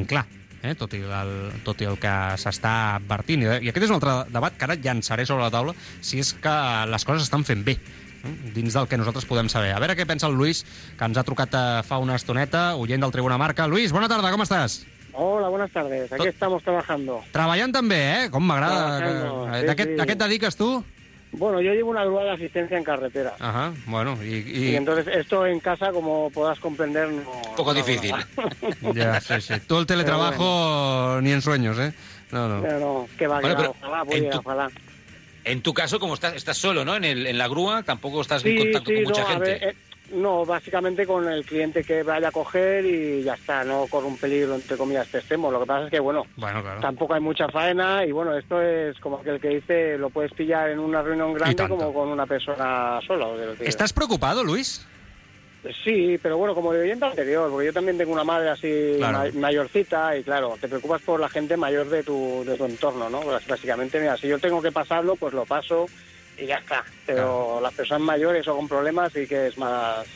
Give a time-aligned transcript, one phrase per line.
[0.00, 0.26] tan clar
[0.62, 0.74] eh?
[0.76, 1.30] tot, i el,
[1.64, 2.10] tot i el que
[2.40, 3.46] s'està advertint.
[3.64, 6.52] I aquest és un altre debat que ara llançaré sobre la taula si és que
[6.90, 8.34] les coses estan fent bé eh?
[8.54, 9.72] dins del que nosaltres podem saber.
[9.72, 10.64] A veure què pensa el Lluís,
[10.98, 13.68] que ens ha trucat eh, fa una estoneta, oient del Tribuna Marca.
[13.68, 14.82] Lluís, bona tarda, com estàs?
[15.12, 16.12] Hola, buenas tardes.
[16.12, 17.22] Aquí Tot- estamos trabajando.
[17.32, 18.28] Treballant també, eh?
[18.30, 19.00] Com m'agrada.
[19.00, 19.66] Que- sí,
[19.98, 20.24] D'aquest sí.
[20.26, 20.68] dediques tu?
[21.32, 23.34] Bueno, yo llevo una grúa de asistencia en carretera.
[23.38, 24.36] Ajá, bueno, y...
[24.38, 24.74] Y y...
[24.76, 27.42] entonces esto en casa, como podrás comprender, no...
[27.56, 28.14] Poco difícil.
[28.94, 29.54] Ya, sí, sí.
[29.66, 31.92] Tú el teletrabajo ni en sueños, ¿eh?
[32.32, 32.60] No, no.
[32.66, 34.70] No, no, que va, Bueno, que va, pero ojalá, pudiera, tu- ojalá.
[35.44, 36.96] En tu caso, como estás, estás solo, ¿no?
[36.96, 39.50] En, el, en la grúa, tampoco estás en contacto sí, con mucha no, a gente.
[39.52, 39.76] ver, eh,
[40.12, 44.16] no, básicamente con el cliente que vaya a coger y ya está, no con un
[44.16, 45.52] peligro, entre comillas, que estemos.
[45.52, 46.80] Lo que pasa es que, bueno, Bueno, claro.
[46.80, 50.70] tampoco hay mucha faena y bueno, esto es como aquel que dice, lo puedes pillar
[50.70, 53.26] en una reunión grande como con una persona sola.
[53.58, 54.86] que- ¿Estás preocupado, Luis?
[55.84, 59.30] Sí, pero bueno, como de oyente anterior, porque yo también tengo una madre así Claro.
[59.34, 63.20] mayorcita y claro, te preocupas por la gente mayor de tu, de tu entorno, ¿no?
[63.20, 65.84] Pues, básicamente, mira, si yo tengo que pasarlo, pues lo paso
[66.40, 66.84] y ya está.
[67.06, 70.06] Pero las personas mayores o con problemas sí que es más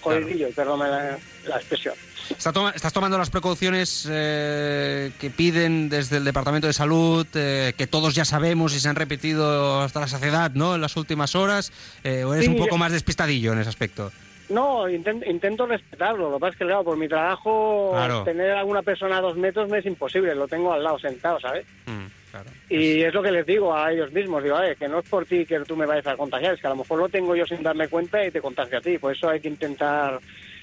[0.00, 1.94] jodidillo, perdóname la, la expresión.
[2.30, 7.72] Está toma- ¿Estás tomando las precauciones eh, que piden desde el Departamento de Salud, eh,
[7.76, 10.74] que todos ya sabemos y se han repetido hasta la saciedad, ¿no?
[10.74, 11.72] En las últimas horas,
[12.04, 14.12] eh, ¿o eres Sí, un poco más despistadillo en ese aspecto?
[14.50, 16.30] No, inten- intento respetarlo.
[16.30, 18.24] Lo que pasa es que, claro, por mi trabajo, Claro.
[18.24, 20.34] tener a alguna persona a dos metros me es imposible.
[20.34, 21.66] Lo tengo al lado sentado, ¿sabes?
[21.86, 22.06] Mm,
[22.42, 22.50] claro.
[22.68, 25.24] Y es lo que les digo a ellos mismos, digo, "Oye, que no es por
[25.26, 27.44] ti que tú me vayas a contagiar, es que a lo mejor lo tengo yo
[27.46, 28.98] sin darme cuenta y te contagio a ti.
[28.98, 30.18] Por eso hay que intentar,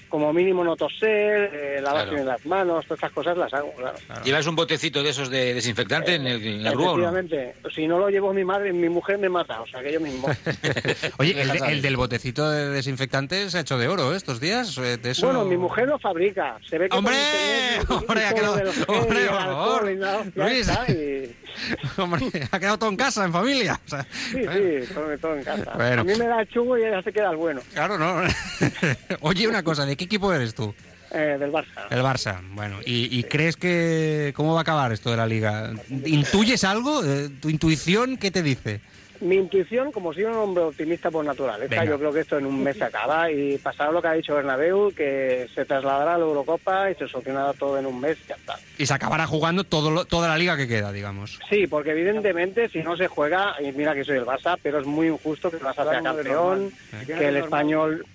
[0.09, 2.15] como mínimo, no toser, eh, lavarse Claro.
[2.15, 3.97] bien las manos, todas estas cosas las hago, claro.
[4.23, 7.09] ¿Llevas un botecito de esos de desinfectante en, el, en la grúa o no?
[7.09, 9.99] Efectivamente, si no lo llevo mi madre, mi mujer me mata, o sea, que yo
[9.99, 10.27] mismo.
[11.17, 14.17] Oye, el, de- el del botecito de desinfectante se ha hecho de oro ¿eh?
[14.17, 14.77] estos días.
[14.77, 16.95] eh, de eso- Bueno, mi mujer lo fabrica, se ve que...
[16.95, 17.15] ¡Hombre!
[17.15, 19.91] internet, ¡Hombre, del gel hombre, por favor!
[19.91, 21.35] y
[21.97, 23.79] Hombre, ha quedado todo en casa, en familia.
[23.85, 25.71] O sea, Sí, sí, todo, todo en casa.
[25.75, 26.01] Bueno.
[26.01, 28.21] A mí me da el chungo y ya se queda el bueno, Claro, no.
[29.21, 30.73] Oye, una cosa, ¿de qué equipo eres tú?
[31.11, 31.85] eh, del Barça.
[31.91, 32.41] El Barça.
[32.53, 35.71] Bueno, ¿y, y crees que cómo va a acabar esto de la liga?
[36.05, 37.03] ¿Intuyes algo?
[37.05, 38.81] Eh, ¿Tu intuición qué te dice?
[39.21, 41.85] Mi intuición, como soy un hombre optimista por naturaleza, Venga.
[41.85, 44.35] yo creo que esto en un mes se acaba y pasará lo que ha dicho
[44.35, 48.27] Bernabéu, que se trasladará a la Eurocopa y se solucionará todo en un mes y
[48.29, 48.55] ya está.
[48.77, 51.39] Y se acabará jugando todo lo- toda la liga que queda, digamos.
[51.49, 54.85] Sí, porque evidentemente si no se juega, y mira que soy el Barça, pero es
[54.85, 56.71] muy injusto que el Barça sea campeón,
[57.05, 58.05] que el español...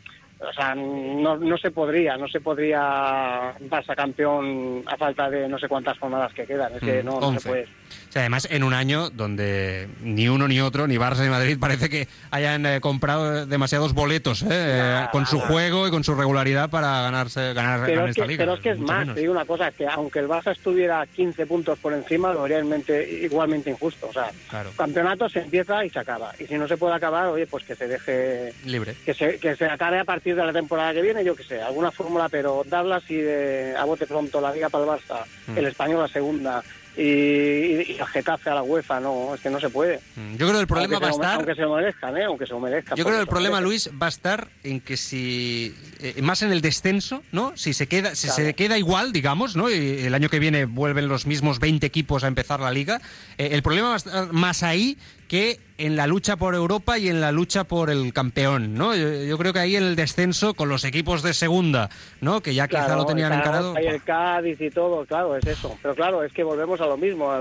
[0.43, 5.59] O sea, no, no se podría, no se podría Barça campeón a falta de no
[5.59, 7.69] sé cuántas jornadas que quedan, es que no, se puede.
[8.09, 11.59] O sea, además, en un año donde ni uno ni otro, ni Barça ni Madrid,
[11.61, 15.07] parece que hayan eh, comprado demasiados boletos ¿eh?
[15.13, 18.27] Con su juego y con su regularidad para ganarse ganar, Pero ganar es, que, esta
[18.29, 18.43] liga.
[18.43, 19.15] pero es que es más, menos.
[19.15, 22.43] te digo una cosa, es que aunque el Barça estuviera 15 puntos por encima, lo
[22.43, 24.09] vería igualmente, igualmente injusto.
[24.09, 24.71] O sea, Claro.
[24.77, 26.33] campeonato se empieza y se acaba.
[26.39, 28.95] Y si no se puede acabar, oye, pues que se deje, Libre.
[29.05, 31.61] que se, que se acabe a partir de la temporada que viene, yo que sé,
[31.63, 35.59] alguna fórmula, pero darla así de, a bote pronto, la Liga para el Barça, Mm.
[35.59, 36.63] el Español a segunda
[36.97, 40.01] y, y, y el Getafe a la UEFA, no, es que no se puede.
[40.17, 41.35] Mm, Yo creo que el problema aunque va a estar...
[41.37, 42.25] Aunque se lo merezcan, ¿eh?
[42.25, 42.97] Aunque se lo merezcan.
[42.97, 43.61] Yo creo que el problema.
[43.61, 47.53] Luis, va a estar en que si eh, más en el descenso, ¿no?
[47.57, 48.45] Si se queda, si Claro.
[48.45, 49.71] se queda igual, digamos, ¿no?
[49.71, 53.01] Y el año que viene vuelven los mismos 20 equipos a empezar la liga.
[53.39, 54.97] eh, el problema va a estar más ahí
[55.31, 58.97] que en la lucha por Europa y en la lucha por el campeón, ¿no?
[58.97, 61.89] Yo, yo creo que ahí en el descenso con los equipos de segunda,
[62.21, 62.43] ¿no?
[62.43, 63.75] Que ya quizá Claro, lo tenían encarado.
[63.81, 65.79] Y el Cádiz y todo, claro, es eso.
[65.81, 67.33] Pero claro, es que volvemos a lo mismo.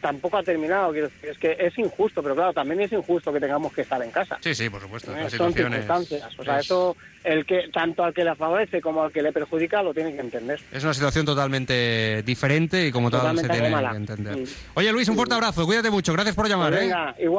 [0.00, 0.92] Tampoco ha terminado.
[0.92, 4.36] Es que es injusto, pero claro, también es injusto que tengamos que estar en casa.
[4.42, 5.16] Sí, sí, por supuesto.
[5.16, 6.28] Eh, Son circunstancias.
[6.38, 9.32] O sea, es- eso, el que tanto al que le favorece como al que le
[9.32, 10.60] perjudica, lo tiene que entender.
[10.72, 14.36] Es una situación totalmente diferente y como tal se Totalmente tiene que entender.
[14.36, 14.44] Mm.
[14.74, 16.72] Oye Luis, un fuerte abrazo, cuídate mucho, gracias por llamar.
[16.72, 16.88] Pues ¿eh?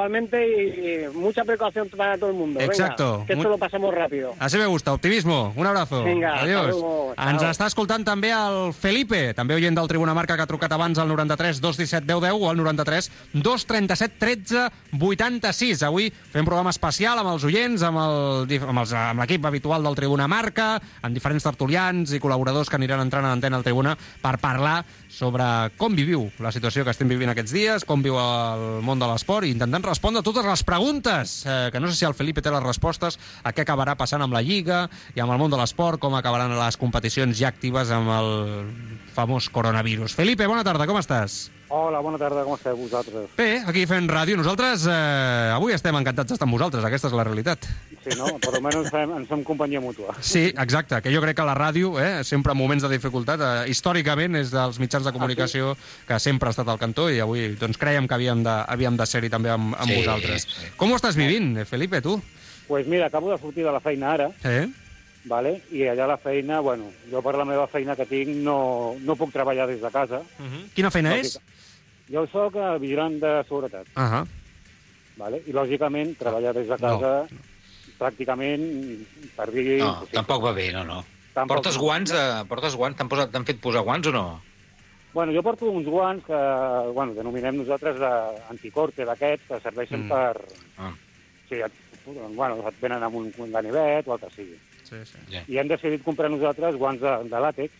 [0.06, 2.60] Venga, igualmente y, mucha precaución para todo el mundo.
[2.60, 3.24] Venga, Exacto.
[3.26, 4.34] que esto Mu- lo pasamos rápido.
[4.40, 5.54] Així me gusta, optimismo.
[5.56, 6.04] Un abrazo.
[6.04, 6.68] Vinga, Adiós.
[6.70, 7.14] luego.
[7.18, 10.98] Ens està escoltant també el Felipe, també oient del Tribuna Marca, que ha trucat abans
[11.00, 15.84] al 93 217 10 10 o al 93 237 13 86.
[15.84, 19.84] Avui fem programa especial amb els oients, amb el dif- amb els- amb l'equip habitual
[19.84, 23.98] del Tribuna Marca, amb diferents tertulians i col·laboradors que aniran entrant a l'antena al Tribuna
[24.22, 25.44] per parlar sobre
[25.78, 29.46] com viviu la situació que estem vivint aquests dies, com viu el món de l'esport
[29.48, 32.64] i intentant respondre totes les preguntes, eh, que no sé si el Felipe té les
[32.64, 34.86] respostes a què acabarà passant amb la Lliga
[35.16, 38.34] i amb el món de l'esport, com acabaran les competicions ja actives amb el
[39.16, 40.18] famós coronavirus.
[40.18, 41.48] Felipe, bona tarda, com estàs?
[41.70, 43.26] Hola, bona tarda, com esteu vosaltres?
[43.36, 44.38] Bé, aquí fent ràdio.
[44.40, 47.68] Nosaltres eh, avui estem encantats d'estar amb vosaltres, aquesta és la realitat.
[48.06, 48.30] Sí, no?
[48.40, 50.16] Per almenys ens fem, ens fem companyia mútua.
[50.24, 53.68] Sí, exacte, que jo crec que la ràdio, eh, sempre en moments de dificultat, eh,
[53.74, 55.74] històricament és dels mitjans de comunicació
[56.08, 59.06] que sempre ha estat al cantó i avui doncs, creiem que havíem de, havíem de
[59.12, 60.48] ser-hi també amb, amb Sí, vosaltres.
[60.48, 60.72] sí.
[60.80, 62.16] Com ho estàs vivint, eh, Felipe, tu?
[62.16, 64.70] Doncs pues mira, acabo de sortir de la feina ara, Eh?
[65.28, 65.62] vale?
[65.72, 69.34] i allà la feina, bueno, jo per la meva feina que tinc no, no puc
[69.36, 70.22] treballar des de casa.
[70.40, 70.66] Uh -huh.
[70.74, 71.38] Quina feina és?
[72.10, 74.26] Jo sóc vigilant de seguretat, -huh.
[75.18, 75.42] vale?
[75.46, 77.28] i lògicament treballar des de casa
[78.00, 78.64] pràcticament,
[79.36, 79.80] per dir...
[79.80, 80.14] No, impossible.
[80.20, 81.04] tampoc va bé, no, no.
[81.34, 81.58] Tampoc.
[81.58, 82.98] Portes guants, eh, portes guants?
[82.98, 84.42] T'han posat- fet posar guants o no?
[85.14, 86.40] Bueno, jo porto uns guants que,
[86.94, 90.06] bueno, denominem nosaltres eh, anticorte d'aquests, que serveixen Mm.
[90.06, 90.10] mm.
[90.10, 90.42] per...
[90.78, 90.94] Ah,
[91.50, 91.72] Sí, et,
[92.36, 94.58] bueno, et venen amb un, ganivet o el que sigui.
[94.84, 95.18] Sí, sí.
[95.32, 95.42] ja.
[95.48, 97.72] I hem decidit comprar nosaltres guants de, de làtex,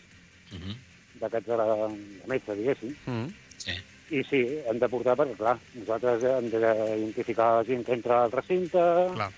[0.52, 0.74] Uh -huh.
[1.20, 2.96] d'aquests de, la- de metge, diguéssim.
[3.06, 3.32] Uh -huh.
[3.58, 3.72] Sí.
[4.10, 8.32] I sí, hem de portar, perquè clar, nosaltres hem d'identificar la gent que entra al
[8.32, 8.80] recinte,
[9.12, 9.28] Clar.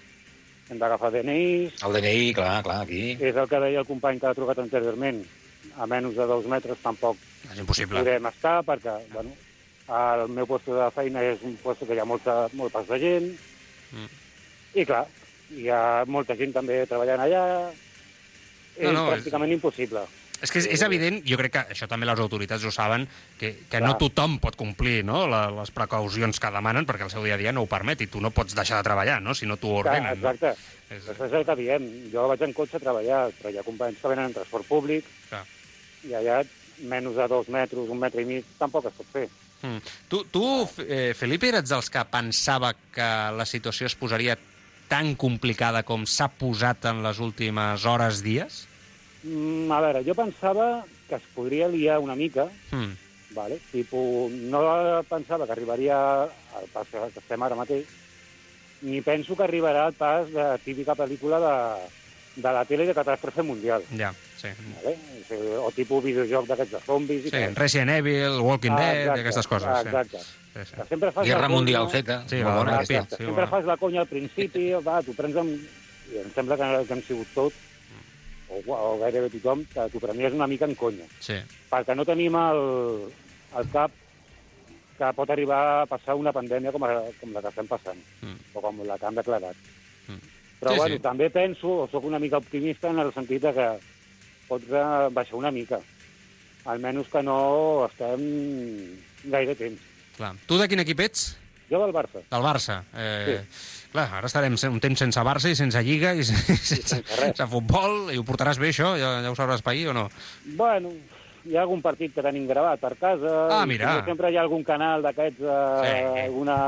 [0.71, 3.17] hem d'agafar DNIs, El DNI, clar, clar, aquí.
[3.19, 5.25] és el que deia el company que ha trucat anteriorment,
[5.75, 7.19] a menys de dos metres tampoc
[7.51, 7.99] És impossible.
[7.99, 9.35] podem estar, perquè, bueno,
[9.91, 12.99] el meu lloc de feina és un lloc que hi ha molta, molt pas de
[13.03, 13.31] gent,
[13.91, 14.07] Mm.
[14.79, 15.09] i clar,
[15.51, 17.73] hi ha molta gent també treballant allà,
[18.77, 20.07] és No, no, és- pràcticament impossible.
[20.41, 23.07] És que és, és evident, jo crec que això també les autoritats ho saben,
[23.39, 23.83] que, que Clar.
[23.85, 27.41] no tothom pot complir no, la, les precaucions que demanen perquè el seu dia a
[27.41, 29.75] dia no ho permet i tu no pots deixar de treballar no, si no t'ho
[29.77, 30.15] Clar, ordenen.
[30.15, 30.33] No?
[30.33, 30.55] exacte.
[30.91, 31.91] És, Això és el que diem.
[32.11, 35.07] Jo vaig en cotxe a treballar, però hi ha companys que venen en transport públic
[35.29, 35.45] clar.
[36.09, 36.41] i allà
[36.89, 39.27] menys de dos metres, un metre i mig, tampoc es pot fer.
[39.61, 39.83] Mm.
[40.09, 40.45] Tu, tu
[40.87, 44.39] eh, Felipe, eres dels que pensava que la situació es posaria
[44.91, 48.65] tan complicada com s'ha posat en les últimes hores, dies?
[49.23, 52.93] Mm, a veure, jo pensava que es podria liar una mica, Mm.
[53.35, 53.59] vale?
[53.71, 57.87] Tipo, no pensava que arribaria al pas que estem ara mateix,
[58.83, 63.43] ni penso que arribarà al pas de típica pel·lícula de, de la tele de catàstrofe
[63.43, 64.49] mundial, Ja, sí.
[64.83, 64.97] vale?
[65.61, 67.55] o tipus videojoc d'aquests de zombis i Sí, tal.
[67.57, 69.69] Resident Evil, Walking Ah, Dead, exacte, i aquestes coses.
[69.69, 69.89] ah, Sí.
[69.89, 70.19] Exacte.
[70.19, 70.75] Sí, sí.
[70.81, 72.25] Que sempre fas Guerra la conya- Mundial Z.
[72.27, 72.81] Sí, la bona.
[72.81, 73.11] Exacte.
[73.11, 73.51] Sí, Sempre bueno.
[73.51, 75.51] fas la conya al principi, va, t'ho prens amb...
[76.11, 77.53] I em sembla que, que hem sigut tot,
[78.51, 81.07] o, o gairebé tothom, que t'ho prenies una mica en conya.
[81.23, 81.37] Sí.
[81.71, 82.63] Perquè no tenim el,
[83.59, 83.91] el cap
[85.01, 88.37] que pot arribar a passar una pandèmia com, a, com la que estem passant, Mm.
[88.55, 89.57] o com la que han declarat.
[90.09, 90.19] Mm.
[90.61, 91.01] Però, Sí, bueno, sí.
[91.01, 93.69] també penso, o sóc una mica optimista en el sentit de que
[94.49, 95.79] pot baixar una mica.
[96.69, 98.21] Almenys que no estem
[99.25, 99.81] gaire temps.
[100.19, 100.35] Clar.
[100.47, 101.39] Tu de quin equip ets?
[101.71, 102.21] Jo del Barça.
[102.31, 102.81] Del Barça.
[102.99, 103.41] Eh,
[103.91, 107.19] Clar, ara estarem un temps sense Barça i sense Lliga i sense, sense, res.
[107.33, 108.13] sense futbol.
[108.15, 108.93] I ho portaràs bé, això?
[108.99, 110.09] Ja, ja ho sabràs pair o no?
[110.59, 110.93] Bueno,
[111.47, 113.33] hi ha algun partit que tenim gravat per casa.
[113.51, 113.97] Ah, mira.
[114.07, 116.21] Sempre hi ha algun canal d'aquests, eh, Sí.
[116.29, 116.59] alguna,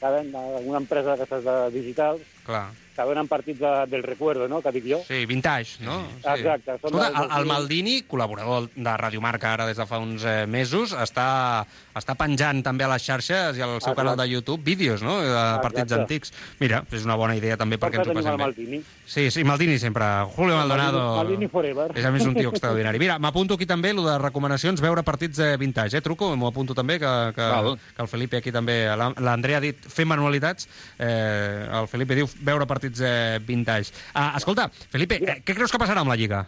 [0.00, 2.68] cadena, alguna empresa d'aquestes de digitals, Clar.
[2.96, 5.00] Que donen partits de, del recuerdo, no?, que dic jo.
[5.06, 6.00] Sí, vintage, no?
[6.20, 6.28] Sí.
[6.34, 7.52] Exacte, són Escolta, del el, el 2000.
[7.52, 11.64] Maldini, col·laborador de Radio Marca ara des de fa uns eh, mesos, està,
[11.96, 13.96] està penjant també a les xarxes i al seu Exacte.
[14.02, 16.02] canal de YouTube vídeos, no?, de partits Exacte.
[16.02, 16.32] antics.
[16.60, 18.42] Mira, és una bona idea també perquè ens ho passem bé.
[18.44, 18.82] Maldini.
[19.06, 20.04] Sí, sí, Maldini sempre.
[20.36, 21.02] Julio Maldonado...
[21.16, 21.90] Maldini forever.
[21.96, 22.98] És a més un tio extraordinari.
[23.00, 26.02] Mira, m'apunto aquí també lo de recomanacions, veure partits eh, vintage, eh?
[26.04, 27.76] Truco, m'ho apunto també, que, que, Val.
[27.96, 28.82] que el Felipe aquí també...
[28.96, 30.66] la- L'Andrea ha dit fer manualitats,
[30.98, 33.92] eh, el Felipe diu veure partits eh, vintage.
[34.14, 36.42] Ah, escolta, Felipe, eh, què creus que passarà amb la Lliga?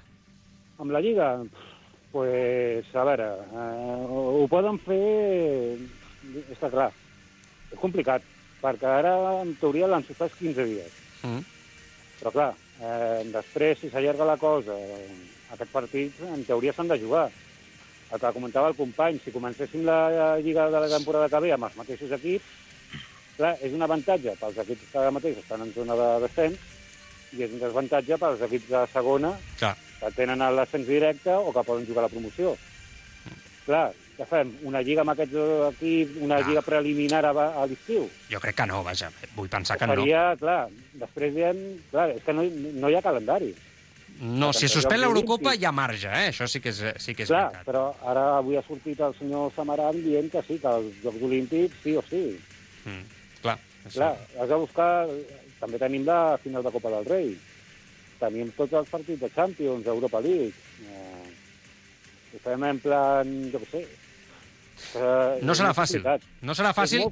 [0.82, 1.28] Amb la Lliga,
[2.12, 5.78] pues, a veure, eh, ho poden fer...
[6.50, 6.88] Està clar,
[7.70, 8.24] és complicat,
[8.62, 11.00] perquè ara, en teoria, l'han suspès 15 dies.
[11.22, 11.43] Mm.
[12.20, 12.50] Però, clar,
[12.81, 14.76] eh, després, si s'allarga la cosa,
[15.55, 17.29] aquests partits, en teoria, s'han de jugar.
[18.12, 21.67] El que comentava el company, si comencéssim la Lliga de la temporada que ve amb
[21.67, 22.64] els mateixos equips,
[23.36, 26.58] clar, és un avantatge pels equips que ara mateix estan en zona de descens
[27.34, 31.64] i és un desavantatge pels equips de segona Clar, que tenen l'ascens directe o que
[31.67, 32.55] poden jugar a la promoció.
[33.64, 34.50] Clar, què fem?
[34.69, 35.34] Una lliga amb aquests
[35.72, 36.44] equips, una Ah.
[36.46, 38.08] lliga preliminar a, a l'estiu?
[38.31, 39.08] jo crec que no, vaja.
[39.34, 39.94] Vull pensar que no.
[39.96, 40.69] Faria, clar,
[41.00, 41.62] després diem...
[41.91, 43.55] Clar, és que no, no hi ha calendari.
[44.20, 46.29] No, si suspèn l'Eurocopa hi ha marge, eh?
[46.31, 47.67] Això sí que és, sí que és Clar, veritat.
[47.67, 51.74] però ara avui ha sortit el senyor Samaran dient que sí, que els Jocs Olímpics
[51.82, 52.22] sí o sí.
[52.84, 53.03] Mm.
[53.93, 55.06] Clar, has de buscar...
[55.60, 57.29] També tenim la final de Copa del Rei.
[58.20, 60.53] Tenim tots els partits de Champions, Europa League.
[60.84, 61.32] Eh,
[62.34, 63.82] ho fem en plan, jo què sé...
[64.98, 66.05] Eh, No serà fàcil.
[66.43, 67.05] No serà fàcil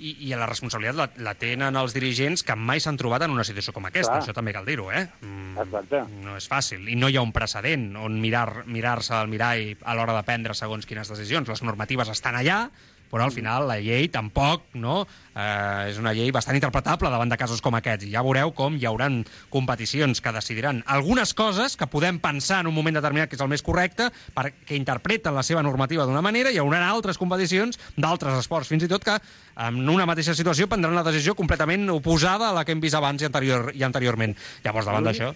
[0.00, 3.44] i, i la responsabilitat la, la tenen els dirigents que mai s'han trobat en una
[3.44, 4.14] situació com aquesta.
[4.14, 4.22] Clar.
[4.22, 5.02] Això també cal dir-ho, eh?
[5.24, 6.04] Mm, Exacte.
[6.24, 6.86] No és fàcil.
[6.88, 10.54] I no hi ha un precedent on mirar- mirar-se al mirall a l'hora de prendre
[10.56, 11.48] segons quines decisions.
[11.52, 12.62] Les normatives estan allà,
[13.10, 15.02] però al final la llei tampoc no?
[15.34, 18.06] eh, és una llei bastant interpretable davant de casos com aquests.
[18.06, 19.20] I ja veureu com hi hauran
[19.52, 23.50] competicions que decidiran algunes coses que podem pensar en un moment determinat que és el
[23.52, 28.38] més correcte perquè interpreten la seva normativa d'una manera i hi haurà altres competicions d'altres
[28.40, 29.16] esports, fins i tot que
[29.60, 33.22] en una mateixa situació prendran una decisió completament oposada a la que hem vist abans
[33.22, 34.36] i, anterior, i anteriorment.
[34.64, 35.32] Llavors, davant d'això...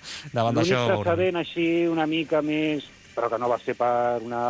[0.55, 1.03] L'únic veurem.
[1.05, 4.45] precedent així una mica més, però que no va ser per una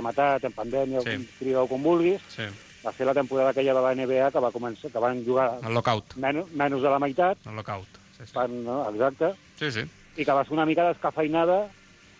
[0.00, 1.16] malaltia, en pandèmia, Sí.
[1.18, 1.44] sí.
[1.44, 2.42] digueu com vulguis, Sí,
[2.86, 5.74] va ser la temporada aquella de la NBA que va començar, que van jugar el
[5.74, 6.16] lockout.
[6.16, 7.86] menys, menys de la meitat, El lockout.
[8.16, 8.32] Sí, sí.
[8.34, 9.84] van, no, exacte, sí, sí.
[10.16, 11.68] i que va ser una mica descafeinada,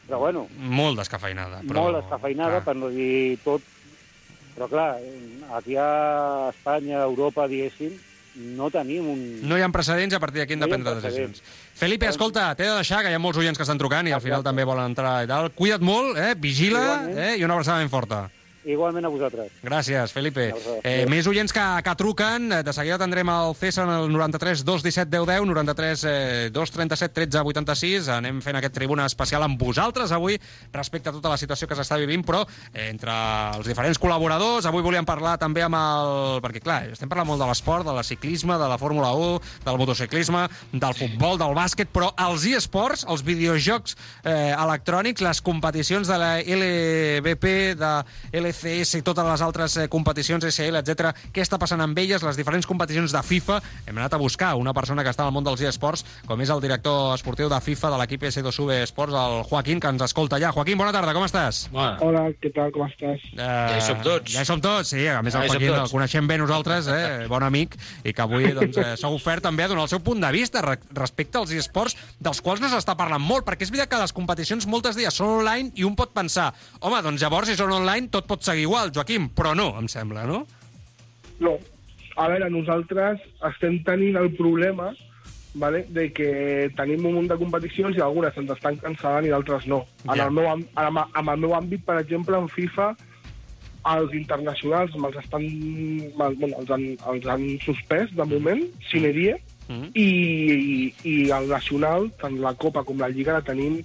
[0.09, 1.61] però bueno, Molt descafeinada.
[1.63, 1.83] Però...
[1.83, 2.65] molt descafeinada, clar.
[2.65, 3.63] per no dir tot.
[4.55, 4.99] Però clar,
[5.57, 7.95] aquí a Espanya, a Europa, diguéssim,
[8.35, 9.23] no tenim un...
[9.49, 11.43] No hi ha precedents a partir d'aquí hem de No ha prendre decisions.
[11.75, 14.21] Felipe, escolta, t'he de deixar, que hi ha molts oients que estan trucant i al
[14.21, 14.49] final Exacte.
[14.51, 15.51] també volen entrar i tal.
[15.57, 16.35] Cuida't molt, eh?
[16.39, 17.19] vigila Igualment.
[17.19, 17.37] eh?
[17.39, 18.29] i una abraçada ben forta.
[18.65, 19.51] Igualment a vosaltres.
[19.67, 20.45] Gràcies, Felipe.
[20.53, 20.81] Gràcies.
[20.87, 22.47] Eh, més oients que, que truquen.
[22.53, 27.15] Eh, De seguida tindrem el César en el 93 217 10 10, 93 eh, 237
[27.17, 28.11] 13 86.
[28.15, 30.39] Anem fent aquest tribuna especial amb vosaltres avui
[30.73, 33.17] respecte a tota la situació que s'està vivint, però eh, entre
[33.59, 36.39] els diferents col·laboradors, avui volíem parlar també amb el...
[36.47, 39.81] Perquè, clar, estem parlant molt de l'esport, de la ciclisme, de la Fórmula 1, del
[39.83, 46.19] motociclisme, del futbol, del bàsquet, però els e-sports, els videojocs eh, electrònics, les competicions de
[46.23, 47.93] la LVP, de
[48.53, 51.11] LCS i totes les altres eh, competicions SL, etc.
[51.33, 53.59] Què està passant amb elles, les diferents competicions de FIFA?
[53.89, 56.61] Hem anat a buscar una persona que està al món dels eSports, com és el
[56.63, 60.53] director esportiu de FIFA de l'equip S2V Esports, el Joaquín, que ens escolta ja.
[60.53, 61.65] Joaquín, bona tarda, com estàs?
[61.73, 63.25] Bueno, Hola, què tal, com estàs?
[63.33, 64.33] Eh, Ja hi som tots.
[64.35, 65.07] Ja hi som tots, sí.
[65.09, 67.27] A més, Ja el Joaquín el coneixem bé nosaltres, eh?
[67.31, 70.21] bon amic, i que avui doncs, eh, s'ha ofert també a donar el seu punt
[70.23, 73.91] de vista re respecte als esports, dels quals no s'està parlant molt, perquè és veritat
[73.95, 77.57] que les competicions moltes dies són online i un pot pensar, home, doncs llavors si
[77.59, 80.43] són online tot pot seguir igual, Joaquim, però no, em sembla, no?
[81.41, 81.57] No.
[82.17, 84.91] A veure, nosaltres estem tenint el problema
[85.55, 86.29] vale, de que
[86.77, 89.83] tenim un munt de competicions i algunes ens estan cancel·lant i d'altres no.
[90.09, 90.27] En, Ja.
[90.27, 92.91] el meu, amb, amb el meu àmbit, per exemple, en FIFA,
[93.97, 95.43] els internacionals me'ls estan,
[96.17, 99.35] me'l- bueno, els, han, els han suspès de moment, sine die,
[99.69, 99.91] Mm.
[99.95, 103.77] i, i, i el nacional, tant la Copa com la Lliga, la tenim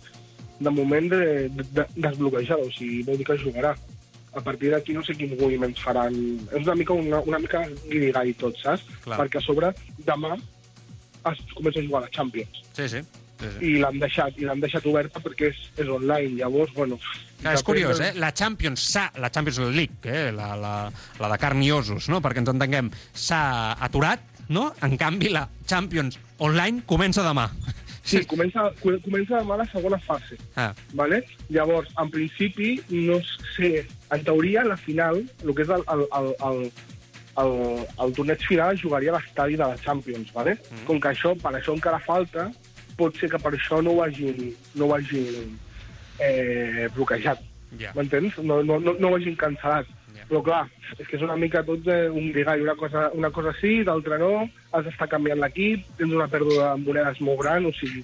[0.60, 3.76] de moment de, de, desbloquejada, o sigui, vol dir que jugarà.
[4.38, 6.14] A partir d'aquí no sé quins moviments faran.
[6.54, 8.84] És una mica, una, una mica guirigall tot, saps?
[9.06, 9.18] Clar.
[9.24, 9.72] Perquè a sobre
[10.06, 10.36] demà
[11.32, 12.62] es comença a jugar a la Champions.
[12.78, 13.02] Sí, sí.
[13.40, 13.66] sí, sí.
[13.66, 16.36] I l'han deixat, i l'han deixat oberta perquè és, és online.
[16.38, 17.00] Llavors, bueno...
[17.42, 18.14] Clar, és curiós, eh?
[18.18, 18.86] La Champions
[19.22, 20.32] la Champions League, eh?
[20.34, 20.72] la, la,
[21.22, 22.18] la de carn i ossos, no?
[22.22, 23.42] perquè ens entenguem, s'ha
[23.86, 24.72] aturat, no?
[24.86, 27.50] En canvi, la Champions online comença demà.
[28.08, 30.38] Sí, comença, cu- comença demà la segona fase.
[30.56, 31.20] Ah, Vale?
[31.52, 33.20] Llavors, en principi, no
[33.58, 33.84] sé...
[34.16, 36.62] En teoria, la final, el que és el, el, el, el,
[37.44, 37.54] el,
[38.06, 40.56] el torneig final es jugaria a l'estadi de la Champions, vale?
[40.56, 40.86] Mm.
[40.88, 42.48] Com que això, per això encara falta,
[42.98, 45.54] pot ser que per això no ho hagin, no ho hagin
[46.24, 47.44] eh, bloquejat.
[47.78, 47.92] ja.
[47.96, 48.40] M'entens?
[48.40, 49.90] No, no, no, no ho hagin cancel·lat.
[50.16, 50.26] Ja.
[50.32, 50.64] Però clar,
[50.96, 52.64] és que és una mica tot eh, un brigall.
[52.64, 56.88] Una cosa, una cosa sí, l'altra no, has d'estar canviant l'equip, tens una pèrdua de
[56.88, 58.04] monedes molt gran, o sigui...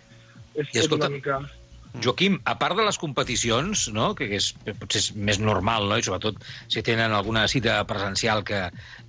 [0.54, 1.42] És, I escolta, és una mica...
[2.02, 4.14] Joaquim, a part de les competicions, no?
[4.18, 4.48] que és,
[4.80, 5.98] potser és més normal, no?
[6.00, 6.40] i sobretot
[6.72, 8.64] si tenen alguna cita presencial que,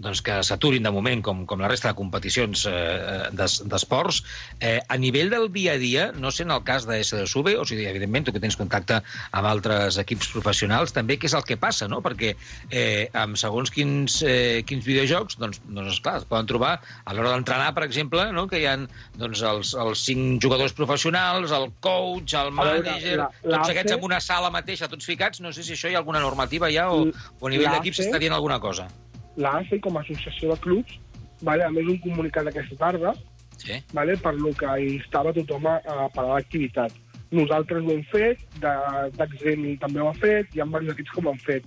[0.04, 4.18] doncs, que s'aturin de moment, com, com la resta de competicions eh, d'es- d'esports,
[4.60, 7.64] eh, a nivell del dia a dia, no sé en el cas de SDSUB, o
[7.64, 9.00] sigui, evidentment, tu que tens contacte
[9.32, 12.02] amb altres equips professionals, també què és el que passa, no?
[12.04, 12.34] perquè
[12.68, 16.74] eh, amb segons quins, eh, quins videojocs, doncs, doncs esclar, es poden trobar
[17.04, 18.44] a l'hora d'entrenar, per exemple, no?
[18.52, 18.76] que hi ha
[19.16, 24.20] doncs, els, els cinc jugadors professionals, el coach, el A la- tots aquests en una
[24.20, 27.06] sala mateixa, tots ficats, no sé si això hi ha alguna normativa ja o,
[27.40, 28.88] o a nivell d'equip s'està dient alguna cosa.
[29.36, 30.98] l'AFE com a associació de clubs,
[31.42, 33.14] vale, a més un comunicat aquesta tarda,
[33.58, 33.78] Sí.
[33.92, 36.92] vale, per lo que instava tothom a, a parar l'activitat.
[37.30, 41.20] Nosaltres ho hem fet, de- d'Exem també ho ha fet, hi ha diversos equips que
[41.24, 41.64] ho han fet.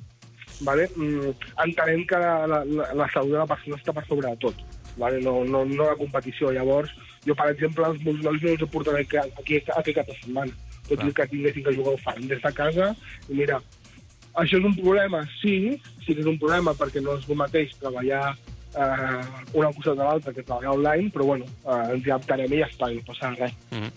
[0.61, 0.87] Vale?
[0.95, 1.33] Mm,
[1.65, 4.55] entenem que la, la, la, salut de la persona està per sobre de tot,
[4.97, 5.19] vale?
[5.21, 6.51] no, no, no la competició.
[6.51, 6.89] Llavors,
[7.25, 10.51] jo, per exemple, els meus nois no els portaré aquí, aquí, aquí cada setmana.
[10.87, 11.09] Tot Clar.
[11.09, 12.91] i que tinguessin que jugar ho fan des de casa.
[13.27, 13.61] I mira,
[14.33, 15.23] això és un problema?
[15.41, 18.35] Sí, sí que és un problema perquè no és el mateix treballar
[18.77, 22.61] eh, una cosa de l'altra que treballar online, però bueno, eh, ens hi adaptarem i
[22.63, 23.53] ja està, no passa res.
[23.71, 23.91] Mm -hmm.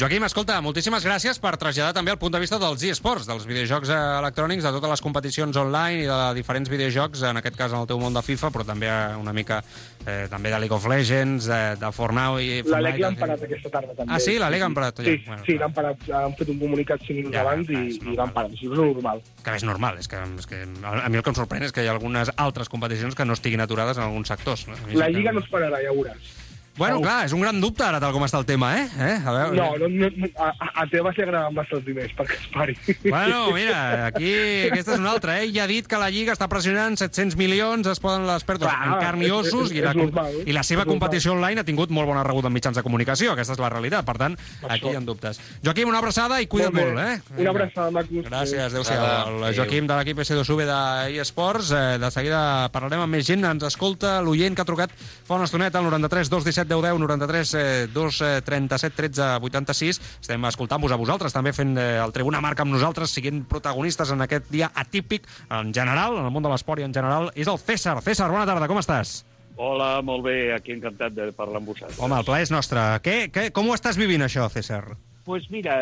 [0.00, 3.88] Joaquim, escolta, moltíssimes gràcies per traslladar també el punt de vista dels eSports, dels videojocs
[3.90, 7.80] eh, electrònics, de totes les competicions online i de diferents videojocs, en aquest cas en
[7.80, 8.88] el teu món de FIFA, però també
[9.20, 9.62] una mica
[10.06, 12.42] eh, també de League of Legends, eh, de Fortnite...
[12.42, 13.20] i La Fortnite, l'han en fi.
[13.20, 14.14] parat aquesta tarda, també.
[14.14, 14.38] Ah, sí?
[14.38, 15.10] La LEC han parat, Sí, ja.
[15.10, 18.16] sí, Bueno, sí l'han parat, han fet un comunicat 5 minuts Ja, abans i, i
[18.16, 18.50] l'han parat.
[18.52, 19.22] Això és normal.
[19.44, 21.82] Que és normal, és que, és que a mi el que em sorprèn és que
[21.82, 24.66] hi ha algunes altres competicions que no estiguin aturades en alguns sectors.
[24.92, 26.39] La Lliga no es pararà, ja ho veuràs.
[26.80, 28.86] Bueno, clar, és un gran dubte ara tal com està el tema, eh?
[28.98, 29.16] eh?
[29.20, 29.56] A veure...
[29.58, 30.48] No, no, no, a,
[30.82, 32.76] a Tebas li agraden bastant els diners perquè es pari.
[33.04, 34.32] Bueno, mira, aquí
[34.70, 35.50] aquesta és una altra, eh?
[35.52, 38.88] Ja ha dit que la Lliga està pressionant 700 milions, es poden les pèrdues Clar,
[38.88, 41.36] en carn i és- ossos, és- i, la, és normal, i la seva és competició
[41.36, 44.16] online ha tingut molt bona rebuda en mitjans de comunicació, aquesta és la realitat, per
[44.24, 45.40] tant, aquí hi ha dubtes.
[45.62, 47.06] Joaquim, una abraçada i cuida't molt, bé.
[47.18, 47.40] eh?
[47.44, 48.24] Una abraçada, macos.
[48.24, 49.04] Gràcies, adéu-siau.
[49.04, 49.44] Adéu.
[49.50, 51.70] El Joaquim de l'equip S2V d'eSports.
[51.76, 52.40] Eh, de seguida
[52.72, 53.44] parlarem amb més gent.
[53.44, 57.54] Ens escolta l'oient que ha trucat fa una estoneta al 93 217 10 10 93
[57.58, 60.00] eh, 237 13 86.
[60.22, 64.22] Estem escoltant-vos a vosaltres, també fent eh, el Tribuna Marca amb nosaltres, siguent protagonistes en
[64.26, 67.30] aquest dia atípic en general, en el món de l'esport i en general.
[67.34, 67.98] És el César.
[68.06, 69.20] César, bona tarda, com estàs?
[69.60, 71.98] Hola, molt bé, aquí encantat de parlar amb vosaltres.
[72.00, 72.80] Home, el plaer és nostre.
[73.04, 74.84] Què, què, com ho estàs vivint, això, César?
[75.30, 75.74] pues mira,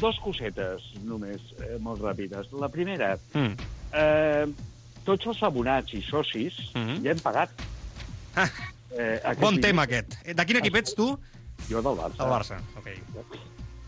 [0.00, 2.50] dos cosetes només, eh, molt ràpides.
[2.60, 3.54] La primera, Mm.
[3.94, 4.46] eh,
[5.06, 6.98] tots els abonats i socis Mhm.
[7.04, 7.48] ja hem pagat.
[8.36, 8.48] Ah,
[8.96, 10.16] Eh, aquest bon tema, aquest.
[10.24, 11.12] Eh, De quin equip ets, tu?
[11.68, 12.24] Jo del Barça.
[12.24, 12.60] El Barça.
[12.80, 12.88] Ok.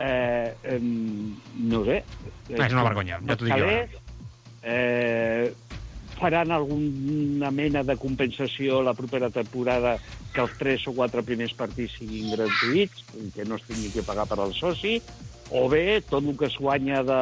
[0.03, 2.03] Eh, eh, no sé.
[2.59, 4.11] Ah, és una vergonya, ja t'ho dic jo
[4.63, 5.53] Eh,
[6.21, 9.97] faran alguna mena de compensació la propera temporada
[10.33, 13.03] que els tres o quatre primers partits siguin gratuïts
[13.35, 15.01] que no es tingui que pagar per al soci,
[15.51, 17.19] o bé tot el que es guanya de,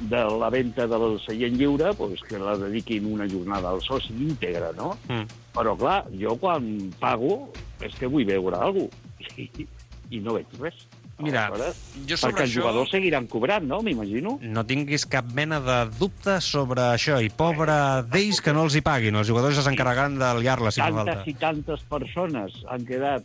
[0.00, 4.72] de la venda del seient lliure pues, que la dediquin una jornada al soci íntegra,
[4.76, 4.96] no?
[5.08, 5.24] Mm.
[5.56, 6.66] Però, clar, jo quan
[7.00, 7.48] pago
[7.80, 9.66] és que vull veure alguna cosa i,
[10.10, 10.86] i no veig res.
[11.16, 13.78] Mira, Aleshores, jo sobre perquè els això- jugadors seguiran cobrant, no?
[13.80, 14.34] M'imagino.
[14.42, 17.16] No tinguis cap mena de dubte sobre això.
[17.24, 17.72] I pobre
[18.12, 19.16] d'ells que no els hi paguin.
[19.16, 21.14] Els jugadors ja s'encarregaran de liar-la, si fa falta.
[21.14, 23.24] Tantes i tantes persones han quedat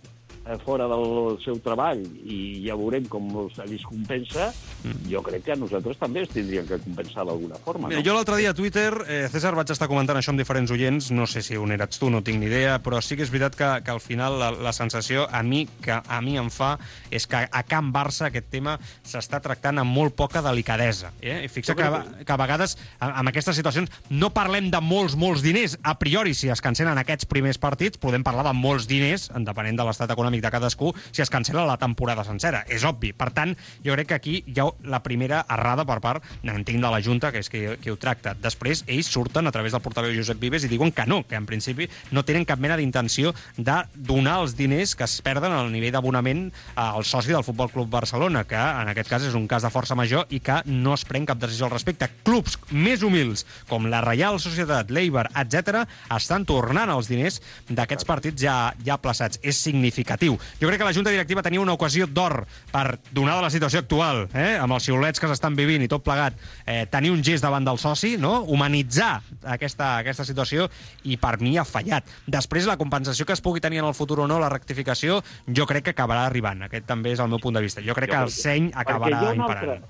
[0.65, 5.09] fora del seu treball i ja veurem com se li compensa, Mm.
[5.11, 7.87] jo crec que a nosaltres també ens tindrien que compensar d'alguna forma.
[7.91, 8.05] Mira, no?
[8.05, 11.27] jo l'altre dia a Twitter, eh, César, vaig estar comentant això amb diferents oients, no
[11.29, 13.69] sé si on eres tu, no tinc ni idea, però sí que és veritat que,
[13.85, 16.79] que al final la, la sensació a mi que a mi em fa
[17.11, 21.11] és que a Can Barça aquest tema s'està tractant amb molt poca delicadesa.
[21.21, 21.43] Eh?
[21.45, 21.91] I fixa que,
[22.25, 25.77] que a vegades amb aquestes situacions no parlem de molts, molts diners.
[25.83, 29.77] A priori, si es cancelen aquests primers partits, podem parlar de molts diners, en depenent
[29.77, 32.63] de l'estat econòmic de cadascú, si es cancela la temporada sencera.
[32.71, 33.11] És obvi.
[33.11, 33.51] Per tant,
[33.83, 37.31] jo crec que aquí hi ha la primera errada per part, entenc, de la Junta,
[37.33, 38.33] que és qui, qui ho tracta.
[38.39, 41.49] Després, ells surten a través del portaveu Josep Vives i diuen que no, que en
[41.49, 45.95] principi no tenen cap mena d'intenció de donar els diners que es perden al nivell
[45.97, 46.47] d'abonament
[46.79, 49.97] al soci del Futbol Club Barcelona, que en aquest cas és un cas de força
[49.97, 52.09] major i que no es pren cap decisió al respecte.
[52.23, 58.41] Clubs més humils, com la Reial Societat, l'Eibar, etc, estan tornant els diners d'aquests partits
[58.43, 59.41] ja, ja plaçats.
[59.41, 60.20] És significatiu.
[60.29, 64.27] Jo crec que la Junta Directiva tenia una ocasió d'or per, donada la situació actual,
[64.33, 66.33] eh, amb els xiulets que s'estan vivint i tot plegat,
[66.65, 68.41] eh, tenir un gest davant del soci, no?
[68.43, 70.69] humanitzar aquesta, aquesta situació,
[71.03, 72.05] i per mi ha fallat.
[72.27, 75.65] Després, la compensació que es pugui tenir en el futur o no, la rectificació, jo
[75.65, 76.63] crec que acabarà arribant.
[76.63, 77.81] Aquest també és el meu punt de vista.
[77.81, 79.69] Jo crec Jo que el seny acabarà hi imparant.
[79.69, 79.81] altre,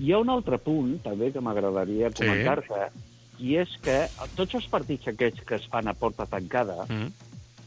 [0.00, 2.24] hi ha un altre punt, també, que m'agradaria Sí.
[2.24, 2.90] comentar-te,
[3.38, 7.12] i és que tots els partits aquests que es fan a porta tancada, Mm.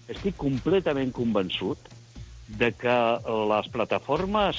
[0.10, 1.78] estic completament convençut
[2.50, 2.98] de que
[3.50, 4.58] les plataformes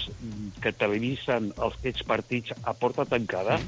[0.62, 3.58] que televisen els aquests partits a porta tancada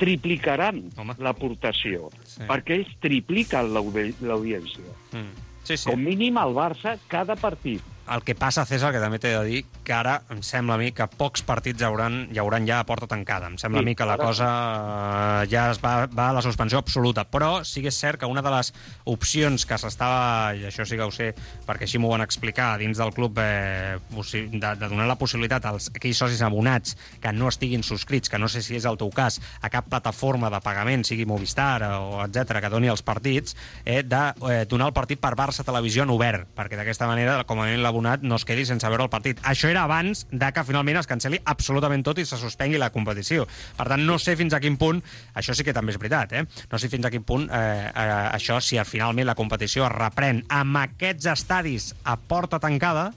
[0.00, 2.42] triplicaran l'aportació, Sí.
[2.48, 4.90] perquè ells tripliquen l'audi- l'audiència.
[5.12, 5.32] Mm.
[5.62, 5.90] Sí, sí.
[5.90, 7.82] Com mínim al Barça, cada partit.
[8.10, 10.88] El que passa, César, que també t'he de dir que ara em sembla a mi
[10.90, 13.46] que pocs partits hi hauran, hi hauran ja a porta tancada.
[13.46, 16.34] Em sembla Sí, a mi que la ara cosa eh, ja es va, va a
[16.34, 17.22] la suspensió absoluta.
[17.30, 18.72] Però sí que és cert que una de les
[19.12, 21.28] opcions que s'estava, i això sí que ho sé,
[21.68, 25.86] perquè així m'ho van explicar, dins del club, eh, de, de donar la possibilitat als
[25.94, 29.38] aquells socis abonats que no estiguin subscrits, que no sé si és el teu cas,
[29.62, 34.24] a cap plataforma de pagament, sigui Movistar o etc que doni els partits, eh, de
[34.50, 37.86] eh, donar el partit per Barça Televisió en obert, perquè d'aquesta manera, com a mínim
[38.00, 39.40] l'abonat no es quedi sense veure el partit.
[39.44, 43.46] Això era abans de que finalment es canceli absolutament tot i se suspengui la competició.
[43.76, 45.02] Per tant, no sé fins a quin punt,
[45.34, 46.44] això sí que també és veritat, eh?
[46.70, 50.44] no sé fins a quin punt eh, eh, això, si finalment la competició es reprèn
[50.48, 53.10] amb aquests estadis a porta tancada,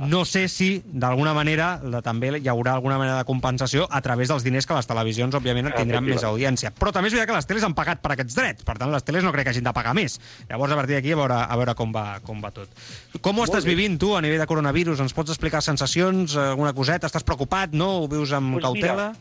[0.00, 4.32] No sé si, d'alguna manera, de, també hi haurà alguna manera de compensació a través
[4.32, 6.72] dels diners que les televisions, òbviament, tindran més audiència.
[6.74, 9.06] Però també és veritat que les teles han pagat per aquests drets, per tant, les
[9.06, 10.18] teles no crec que hagin de pagar més.
[10.48, 12.82] Llavors, a partir d'aquí, a veure, a veure com, va, com va tot.
[13.20, 15.04] Com ho estàs vivint, tu, a nivell de coronavirus?
[15.04, 17.10] Ens pots explicar sensacions, alguna coseta?
[17.10, 17.92] Estàs preocupat, no?
[18.02, 19.12] Ho vius amb Pues cautela?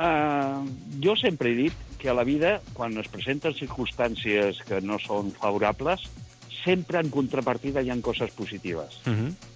[0.00, 0.64] Uh,
[1.02, 5.34] jo sempre he dit que a la vida, quan es presenten circumstàncies que no són
[5.36, 6.06] favorables,
[6.64, 9.00] sempre en contrapartida hi ha coses positives.
[9.04, 9.49] Uh -huh.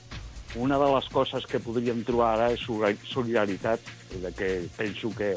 [0.55, 3.81] Una de les coses que podríem trobar ara és solidar- solidaritat,
[4.23, 5.35] de que penso que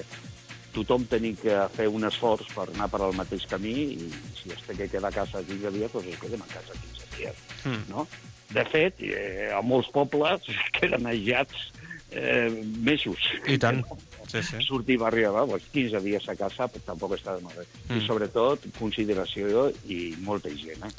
[0.75, 4.61] tothom tenim que fer un esforç per anar per al mateix camí i si es
[4.67, 7.39] té que quedar a casa 15 dies, doncs es quedem a casa 15 dies.
[7.65, 7.87] Mm.
[7.89, 8.05] No?
[8.53, 10.45] De fet, eh, a molts pobles
[10.77, 11.71] queden aïllats
[12.11, 13.17] eh, mesos.
[13.47, 13.83] I tant.
[14.27, 14.57] Sí, sí.
[14.59, 17.63] Sortir a arribar doncs, 15 dies a casa però tampoc està de bé.
[17.87, 17.95] Mm.
[17.95, 20.89] I sobretot, consideració i molta higiene.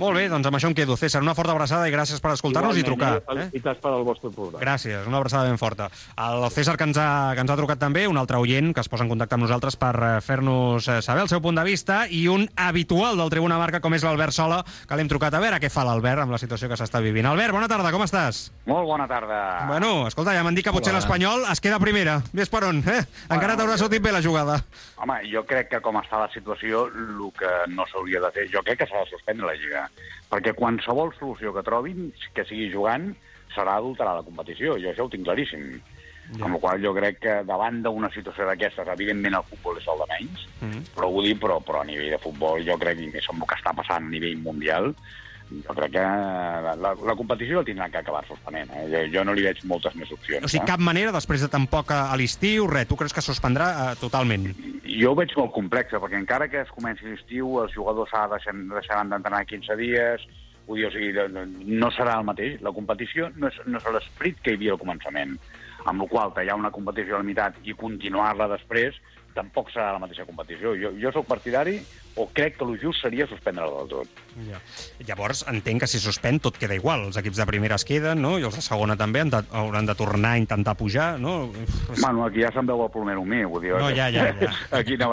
[0.00, 0.96] Molt bé, doncs amb això em quedo.
[0.96, 3.18] César, una forta abraçada i gràcies per escoltar-nos i trucar.
[3.20, 3.50] Igualment, Eh?
[3.50, 4.58] Felicitats per al vostre programa.
[4.64, 5.90] Gràcies, una abraçada ben forta.
[6.16, 8.88] El César, que ens, ha, que ens ha trucat també, un altre oient que es
[8.88, 12.06] posa en contacte amb nosaltres per eh, fer-nos eh, saber el seu punt de vista,
[12.08, 15.60] i un habitual del Tribuna Marca, com és l'Albert Sola, que l'hem trucat a veure
[15.60, 17.26] què fa l'Albert amb la situació que s'està vivint.
[17.26, 18.50] Albert, bona tarda, com estàs?
[18.66, 19.66] Molt bona tarda.
[19.68, 22.22] Bueno, escolta, ja m'han dit que potser l'Espanyol es queda primera.
[22.32, 23.02] Ves per on, eh?
[23.28, 24.62] Encara t'haurà jo- sortit bé la jugada.
[24.96, 28.62] Home, jo crec que com està la situació, el que no s'hauria de fer, jo
[28.64, 29.89] crec que s'ha de suspendre la Lliga.
[30.30, 33.10] Perquè qualsevol solució que trobin, que sigui jugant,
[33.54, 34.76] serà adulterar la competició.
[34.78, 35.80] Jo això ho tinc claríssim.
[36.36, 36.44] Ja.
[36.46, 39.98] Amb la qual jo crec que davant d'una situació d'aquestes, evidentment el futbol és el
[39.98, 40.84] de menys, Mm.
[40.94, 43.48] però vull dir, però, però a nivell de futbol jo crec, i més amb el
[43.48, 44.94] que està passant a nivell mundial,
[45.50, 48.70] jo crec que la, la, la competició la tindran que acabar suspenent.
[48.76, 48.84] Eh?
[48.92, 50.46] Jo, jo no li veig moltes més opcions.
[50.46, 50.68] O sigui, eh?
[50.70, 54.50] cap manera, després de tampoc a a l'estiu, res, tu creus que suspendrà eh, totalment?
[54.86, 58.68] Jo ho veig molt complexa, perquè encara que es comenci l'estiu, els jugadors s'ha deixen,
[58.70, 60.26] deixaran d'entrenar 15 dies,
[60.68, 61.46] vull dir, o sigui, no,
[61.82, 62.60] no serà el mateix.
[62.62, 65.36] La competició no és, no és l'esperit que hi havia al començament,
[65.90, 68.98] amb la qual tallar una competició a la meitat i continuar-la després
[69.34, 70.74] tampoc serà la mateixa competició.
[70.78, 71.78] Jo, jo sóc partidari
[72.20, 74.22] o crec que el just seria suspendre-la del tot.
[74.48, 74.58] Ja.
[75.06, 77.06] Llavors, entenc que si suspèn tot queda igual.
[77.08, 78.34] Els equips de primera es queden, no?
[78.38, 81.52] I els de segona també han de, hauran de tornar a intentar pujar, no?
[81.88, 83.76] Bueno, aquí ja se'n veu el plomero meu, vull dir...
[83.78, 84.50] No, ja, ja, ja.
[84.80, 85.12] Aquí, no,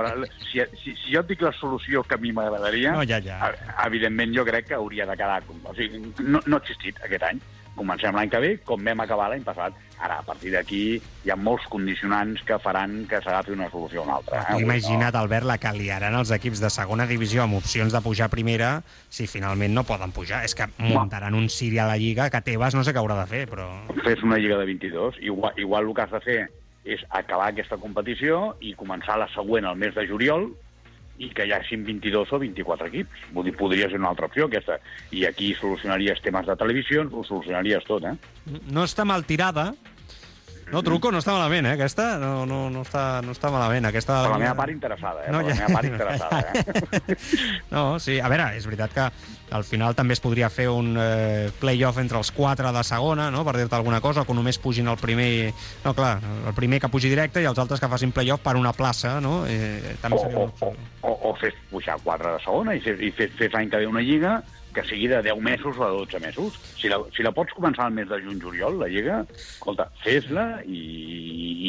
[0.49, 3.53] si, si, si jo et dic la solució que a mi m'agradaria, No, ja, ja.
[3.85, 5.43] evidentment jo crec que hauria de quedar...
[5.63, 7.41] O sigui, no, no ha existit aquest any.
[7.77, 9.75] Comencem l'any que ve, com vam acabar l'any passat.
[9.97, 10.81] Ara, a partir d'aquí,
[11.25, 14.43] hi ha molts condicionants que faran que s'agafi una solució o una altra.
[14.43, 14.59] Eh?
[14.61, 18.33] imagina't, Albert, la que liaran els equips de segona divisió amb opcions de pujar a
[18.33, 18.71] primera
[19.09, 20.43] si finalment no poden pujar.
[20.45, 23.27] És que muntaran un Siri a la Lliga que Tebas no sé què haurà de
[23.31, 23.67] fer, però...
[24.03, 25.21] Fes una lliga de 22.
[25.25, 26.39] Igual, igual el que has de fer
[26.87, 30.47] és acabar aquesta competició i començar la següent al mes de juliol
[31.17, 33.25] i que hi hagin 22 o 24 equips.
[33.33, 34.79] Vull dir, podria ser una altra opció, aquesta.
[35.11, 38.15] I aquí solucionaries temes de televisió, ho solucionaries tot, eh?
[38.69, 39.71] No està mal tirada.
[40.67, 42.17] No, truco, no està malament, eh, aquesta?
[42.19, 44.17] No, no, no, està, no està malament, aquesta...
[44.25, 45.31] Per la meva part interessada, eh?
[45.31, 47.17] No, per la ja- meva part interessada, eh?
[47.71, 49.05] No, sí, a veure, és veritat que
[49.51, 53.43] al final també es podria fer un eh, play-off entre els quatre de segona, no?,
[53.47, 55.53] per dir-te alguna cosa, o que només pugin el primer...
[55.85, 58.73] No, clar, el primer que pugi directe i els altres que facin play-off per una
[58.75, 59.39] plaça, no?
[59.47, 60.73] Eh, també o, seria o, una opció.
[61.01, 64.03] o, o fes pujar quatre de segona i i fes, fes l'any que ve una
[64.03, 64.39] lliga
[64.77, 66.57] que sigui de 10 mesos o de 12 mesos.
[66.77, 70.81] Si la, si la pots començar al mes de juny-juliol, la lliga, escolta, fes-la i,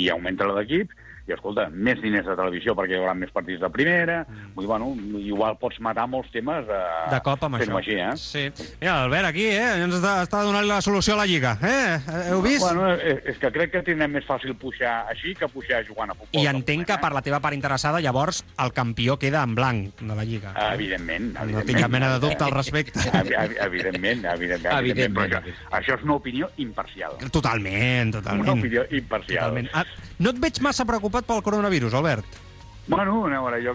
[0.02, 0.92] i augmenta-la d'equip
[1.28, 4.22] i, escolta, més diners de televisió perquè hi haurà més partits de primera.
[4.28, 4.52] Mm.
[4.56, 4.88] Vull, bueno,
[5.20, 6.80] igual pots matar molts temes eh,
[7.12, 7.76] De cop amb això.
[7.78, 8.12] així, eh?
[8.16, 8.44] Sí.
[8.80, 9.84] Mira, Albert, aquí, eh?
[9.84, 11.98] Ens està, està donant la solució a la Lliga, eh?
[12.32, 12.64] Heu vist?
[12.64, 16.16] Bueno, és, és que crec que tindrem més fàcil pujar així que pujar jugant a
[16.16, 16.40] futbol.
[16.40, 17.02] I entenc moment, que eh?
[17.04, 20.52] per la teva part interessada, llavors, el campió queda en blanc de la Lliga.
[20.56, 21.34] Ah, Evidentment.
[21.34, 21.66] No evidentment.
[21.68, 23.00] tinc cap mena de dubte al respecte.
[23.20, 24.72] Evi- evi- Evidentment, evidentment.
[24.72, 24.78] evidentment.
[24.78, 25.32] Evidentment.
[25.32, 27.16] Però això, això és una opinió imparcial.
[27.30, 28.48] Totalment, Una totalment.
[28.58, 29.38] opinió imparcial.
[29.50, 29.68] totalment.
[29.74, 29.84] Ah,
[30.18, 32.44] no et veig massa preocupat pel coronavirus, Albert.
[32.88, 33.74] Bueno, a veure, jo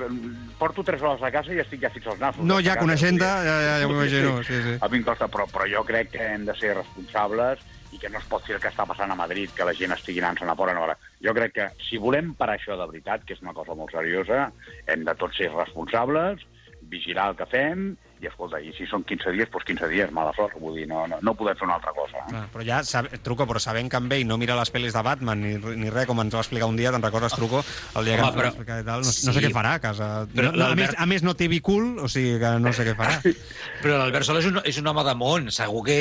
[0.58, 2.46] porto 3 hores a casa i estic ja fix als nassos.
[2.50, 3.20] No, ja dir.
[3.22, 4.42] ja, ja, ja m'ho imagino.
[4.42, 4.78] Sí, sí.
[4.82, 7.62] A mi em costa, però, però jo crec que hem de ser responsables
[7.94, 9.94] i que no es pot fer el que està passant a Madrid, que la gent
[9.94, 10.74] estigui anant-se'n a fora.
[10.74, 10.98] No, ara.
[11.22, 14.48] jo crec que si volem parar això de veritat, que és una cosa molt seriosa,
[14.90, 16.42] hem de tots ser responsables,
[16.90, 17.92] vigilar el que fem,
[18.24, 21.04] i escolta, i si són 15 dies, doncs 15 dies, mala sort, vull dir, no,
[21.12, 22.24] no, no podem fer una altra cosa.
[22.24, 22.30] Eh?
[22.32, 23.10] Clar, però ja sab...
[23.24, 26.08] truco, però sabent que amb ell no mira les pel·lis de Batman ni, ni res,
[26.10, 27.64] com ens va explicar un dia, te'n recordes, truco,
[28.00, 29.34] el dia que Home, ens va però- explicar i tal, no, no sí.
[29.36, 30.10] sé què farà a casa.
[30.34, 32.86] Però No, no, a, més, a més, no té bicul, o sigui que no sé
[32.88, 33.20] què farà.
[33.84, 35.50] Però l'Albert Sola és un, és un home de món.
[35.52, 35.98] Segur que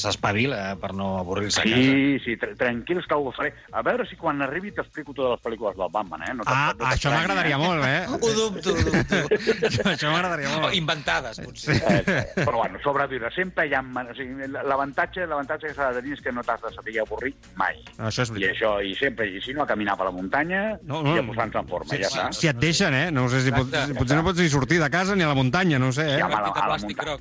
[0.00, 1.76] s'espavila per no avorrir-se a casa.
[1.76, 3.52] Sí, sí, tra tranquils que ho faré.
[3.72, 6.34] A veure si quan arribi t'explico totes les pel·lícules del Batman, eh?
[6.36, 7.62] No Ah, no això m'agradaria eh?
[7.62, 8.02] molt, eh?
[8.10, 9.20] Ho dubto, ho dubto.
[9.94, 10.74] això m'agradaria Oh, molt.
[10.76, 11.40] inventades.
[11.54, 11.72] Sí.
[11.72, 13.30] Eh, però bueno, sobreviure.
[13.34, 13.80] Sempre hi ha...
[13.80, 17.34] O sigui, l'avantatge l'avantatge que s'ha de tenir és que no t'has de saber avorrir
[17.56, 17.78] mai.
[17.98, 18.56] Això és I veritat.
[18.56, 21.16] això, i sempre, i si no, a caminar per la muntanya No, no, no.
[21.16, 22.26] i a posar-nos en forma, Si, ja està.
[22.32, 23.10] si, si et deixen, eh?
[23.12, 23.92] No sé si, pot, Exacte.
[23.92, 26.06] si potser no pots ni sortir de casa ni a la muntanya, no ho sé,
[26.16, 26.18] eh?
[26.18, 27.16] Ja, home, a la- a la muntanya.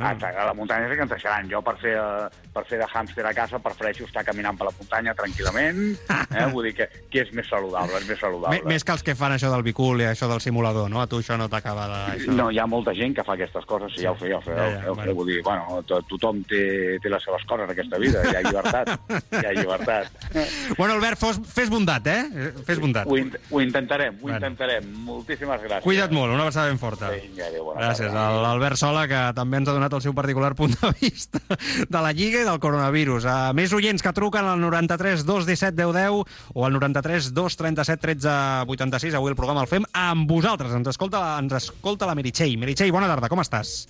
[0.00, 1.50] Ah, a la muntanya sí que ens deixaran.
[1.50, 4.72] Jo, per fer, eh, per fer de hàmster a casa, prefereixo estar caminant per la
[4.78, 5.78] muntanya tranquil·lament.
[6.10, 6.46] Eh?
[6.54, 8.60] Vull dir que, que és més saludable, és més saludable.
[8.62, 11.00] M més que els que fan això del bicul i això del simulador, no?
[11.02, 12.00] A tu això no t'acaba de...
[12.18, 12.34] Això.
[12.36, 14.44] No, hi ha molta gent que fa aquestes coses, sí, ja ho sé, ja ho
[14.44, 15.14] sé, Ja, ja, bueno.
[15.16, 16.62] vull dir, bueno, to tothom té,
[17.02, 18.92] té les seves coses en aquesta vida, hi ha llibertat,
[19.40, 20.12] hi ha llibertat.
[20.78, 22.52] Bueno, Albert, fos, fes bondat, eh?
[22.66, 23.06] Fes bondat.
[23.08, 24.36] Ho, in ho intentarem, ho Bueno.
[24.38, 24.86] intentarem.
[25.06, 25.84] Moltíssimes gràcies.
[25.84, 27.10] Cuida't molt, una abraçada ben forta.
[27.12, 30.74] Vinga, adéu, bona Gràcies l'Albert Sola, que també ens ha donat el seu particular punt
[30.80, 33.26] de vista de la Lliga del coronavirus.
[33.30, 38.36] A més oients que truquen al 93 217 10 10 o al 93 237 13
[38.68, 39.16] 86.
[39.18, 40.74] Avui el programa el fem amb vosaltres.
[40.76, 42.58] Ens escolta, ens escolta la Meritxell.
[42.60, 43.82] Meritxell, bona tarda, com estàs?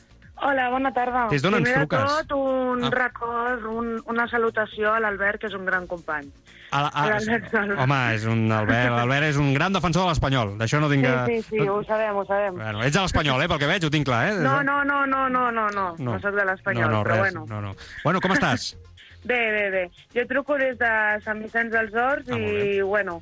[0.42, 1.28] Hola, bona tarda.
[1.30, 2.00] Des d'on ens truques?
[2.26, 2.90] tot, un Ah.
[2.90, 6.26] record, un, una salutació a l'Albert, que és un gran company.
[6.72, 7.76] A, a, Sola.
[7.84, 10.56] home, és un, Albert, l'Albert és un gran defensor de l'Espanyol.
[10.58, 11.04] D'això no tinc...
[11.28, 12.56] Sí, sí, sí, ho sabem, ho sabem.
[12.56, 14.38] Bueno, ets de l'Espanyol, eh, pel que veig, ho tinc clar, eh?
[14.40, 17.34] No, no, no, no, no, no, no, no, soc de l'Espanyol, no, no, però res,
[17.34, 17.44] bueno.
[17.46, 17.74] No, no.
[18.02, 18.72] Bueno, com estàs?
[19.24, 19.82] Bé, bé, bé.
[20.16, 20.88] Jo truco des de
[21.22, 23.20] Sant Vicenç dels Horts Ah, i, bueno,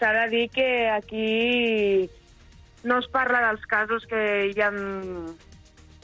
[0.00, 2.08] s'ha de dir que aquí
[2.84, 4.70] no es parla dels casos que hi ha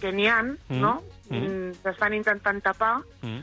[0.00, 1.02] que n'hi ha, Mm, no?
[1.30, 1.36] mm.
[1.38, 1.72] Mm.
[1.82, 3.42] S'estan intentant tapar Mm.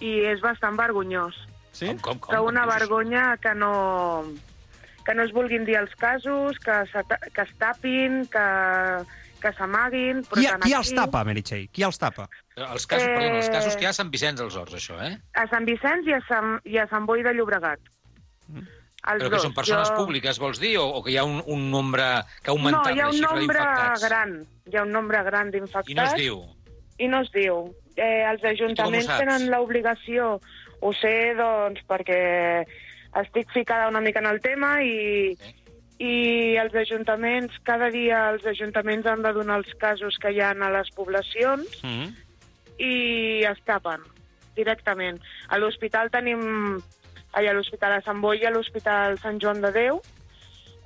[0.00, 1.34] i és bastant vergonyós.
[1.72, 1.86] Sí?
[2.00, 2.46] Com, com, com?
[2.48, 4.24] Una com vergonya que no,
[5.04, 8.46] que no es vulguin dir els casos, que, se, que es tapin, que,
[9.40, 10.22] que s'amaguin...
[10.26, 11.68] però Qui, qui aquí- els tapa, Meritxell?
[11.70, 12.28] Qui els tapa?
[12.56, 13.14] Els casos, eh...
[13.14, 15.14] perdona, els casos Eh, que hi ha a Sant Vicenç dels Horts, això, eh?
[15.34, 17.78] A Sant Vicenç i a Sant, i a Sant Boi de Llobregat.
[18.98, 19.42] Els Però que dos.
[19.42, 20.76] són persones Jo- públiques, vols dir?
[20.78, 22.02] O, o que hi ha un, un nombre
[22.42, 24.02] que ha No, augmentat hi ha la un xifra nombre d'infectats?
[24.08, 24.32] gran.
[24.66, 25.88] Hi ha un nombre gran d'infectats.
[25.90, 26.40] I no es diu.
[26.98, 27.60] I no es diu.
[27.96, 30.40] Eh, els ajuntaments tenen l'obligació,
[30.80, 32.66] ho sé, doncs, perquè
[33.22, 35.32] estic ficada una mica en el tema i,
[35.98, 40.50] i els ajuntaments, cada dia els ajuntaments han de donar els casos que hi ha
[40.52, 42.12] a les poblacions Mm.
[42.78, 44.02] i es tapen
[44.54, 45.18] directament.
[45.48, 46.78] A l'hospital tenim,
[47.46, 50.00] a l'Hospital de Sant Boi i a l'Hospital Sant Joan de Déu,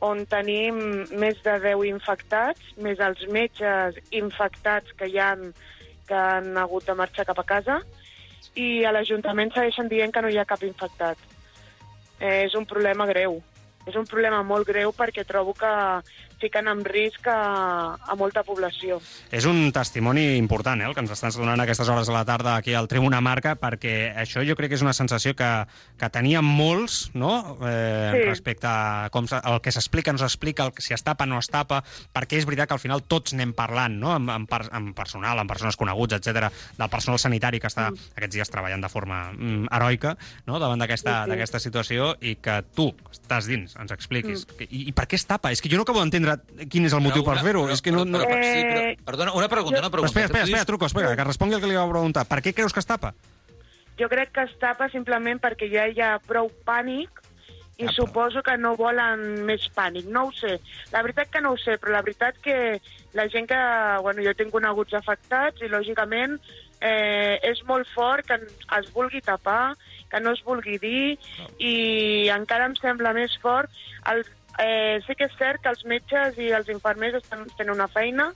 [0.03, 0.79] on tenim
[1.23, 5.53] més de 10 infectats, més els metges infectats que hi han
[6.09, 7.79] que han hagut de marxar cap a casa,
[8.59, 11.17] i a l'Ajuntament segueixen dient que no hi ha cap infectat.
[12.19, 13.38] Eh, és un problema greu.
[13.87, 15.71] És un problema molt greu perquè trobo que
[16.42, 18.98] fiquen en risc a, a molta població.
[19.31, 22.24] És un testimoni important, eh, el que ens estàs donant a aquestes hores de la
[22.28, 25.50] tarda aquí al Tribuna Marca, perquè això jo crec que és una sensació que,
[25.98, 28.22] que teníem molts, no?, eh, Sí.
[28.28, 31.38] respecte a com se, el que s'explica, no s'explica, el que- si es tapa, no
[31.38, 34.66] es tapa, perquè és veritat que al final tots anem parlant, no?, amb, amb, per,
[34.72, 38.12] amb personal, amb persones coneguts, etc del personal sanitari que està mm.
[38.16, 41.61] aquests dies treballant de forma mm, heroica, no?, davant d'aquesta Sí, sí.
[41.68, 44.46] situació, i que tu, que estàs dins, ens expliquis.
[44.48, 44.66] Mm.
[44.70, 45.52] I, I per què es tapa?
[45.52, 46.32] És que jo no acabo d'entendre
[46.71, 47.64] quin és el motiu Però per una- fer-ho.
[47.71, 48.05] És que no...
[48.05, 48.18] no...
[48.18, 50.11] Però, però, sí, però, Eh, perdona, una pregunta, una Però pregunta.
[50.12, 52.27] espera, espera, espera, truco, espera, que respongui el que li va preguntar.
[52.31, 53.12] Per què creus que es tapa?
[54.01, 57.21] Jo crec que es tapa simplement perquè ja hi ha prou pànic
[57.79, 57.92] i Apa.
[57.92, 60.07] suposo que no volen més pànic.
[60.09, 60.59] No ho sé.
[60.92, 62.81] La veritat que no ho sé, però la veritat que
[63.12, 63.59] la gent que...
[64.03, 66.38] Bueno, jo tinc coneguts afectats i, lògicament,
[66.81, 68.38] eh, és molt fort que
[68.79, 69.75] es vulgui tapar,
[70.11, 71.18] que no es vulgui dir,
[71.59, 73.71] i encara em sembla més fort...
[74.11, 74.25] El,
[74.61, 78.33] eh, sí que és cert que els metges i els infermers estan fent una feina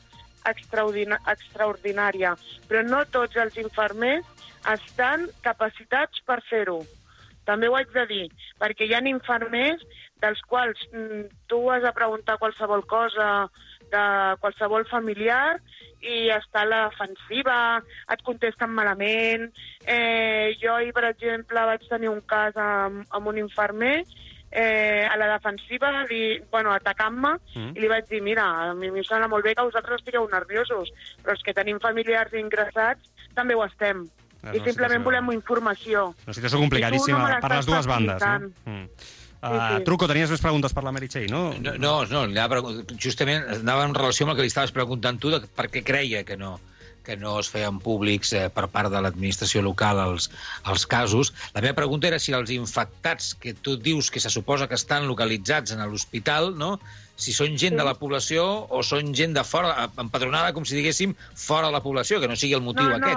[0.46, 2.36] extraordinària,
[2.68, 4.26] però no tots els infermers
[4.76, 6.84] estan capacitats per fer-ho.
[7.46, 8.24] També ho haig de dir,
[8.58, 9.82] perquè hi ha infermers
[10.22, 13.48] dels quals mm, tu has de preguntar qualsevol cosa
[13.92, 14.04] de
[14.42, 15.60] qualsevol familiar
[16.02, 17.82] i està a la defensiva,
[18.12, 19.50] et contesten malament.
[19.86, 24.04] Eh, jo ahir, per exemple, vaig tenir un cas amb, amb un infermer
[24.52, 27.72] eh, a la defensiva, li, bueno, atacant-me, Mm.
[27.76, 30.92] i li vaig dir, mira, a mi em sembla molt bé que vosaltres estigueu nerviosos,
[31.22, 34.04] però els que tenim familiars ingressats també ho estem.
[34.46, 36.14] És I una simplement situació- volem informació.
[36.24, 38.20] Una situació complicadíssima I no per les dues bandes.
[38.22, 38.26] No?
[38.26, 38.52] facilitant.
[38.66, 38.88] Mm.
[39.42, 39.84] Uh, sí.
[39.86, 41.50] Truco, tenies més preguntes per la Meritxell, no?
[41.60, 42.62] No, no, no anava,
[43.02, 46.24] justament anava en relació amb el que li estaves preguntant tu, de per què creia
[46.26, 46.56] que no
[47.06, 50.24] que no es feien públics eh, per part de l'administració local els,
[50.66, 51.30] els casos.
[51.54, 55.06] La meva pregunta era si els infectats que tu dius que se suposa que estan
[55.06, 56.80] localitzats en l'hospital, no?
[57.16, 57.78] si són gent Sí.
[57.80, 61.82] de la població o són gent de fora, empadronada, com si diguéssim, fora de la
[61.82, 63.16] població, que no sigui el motiu no, aquest.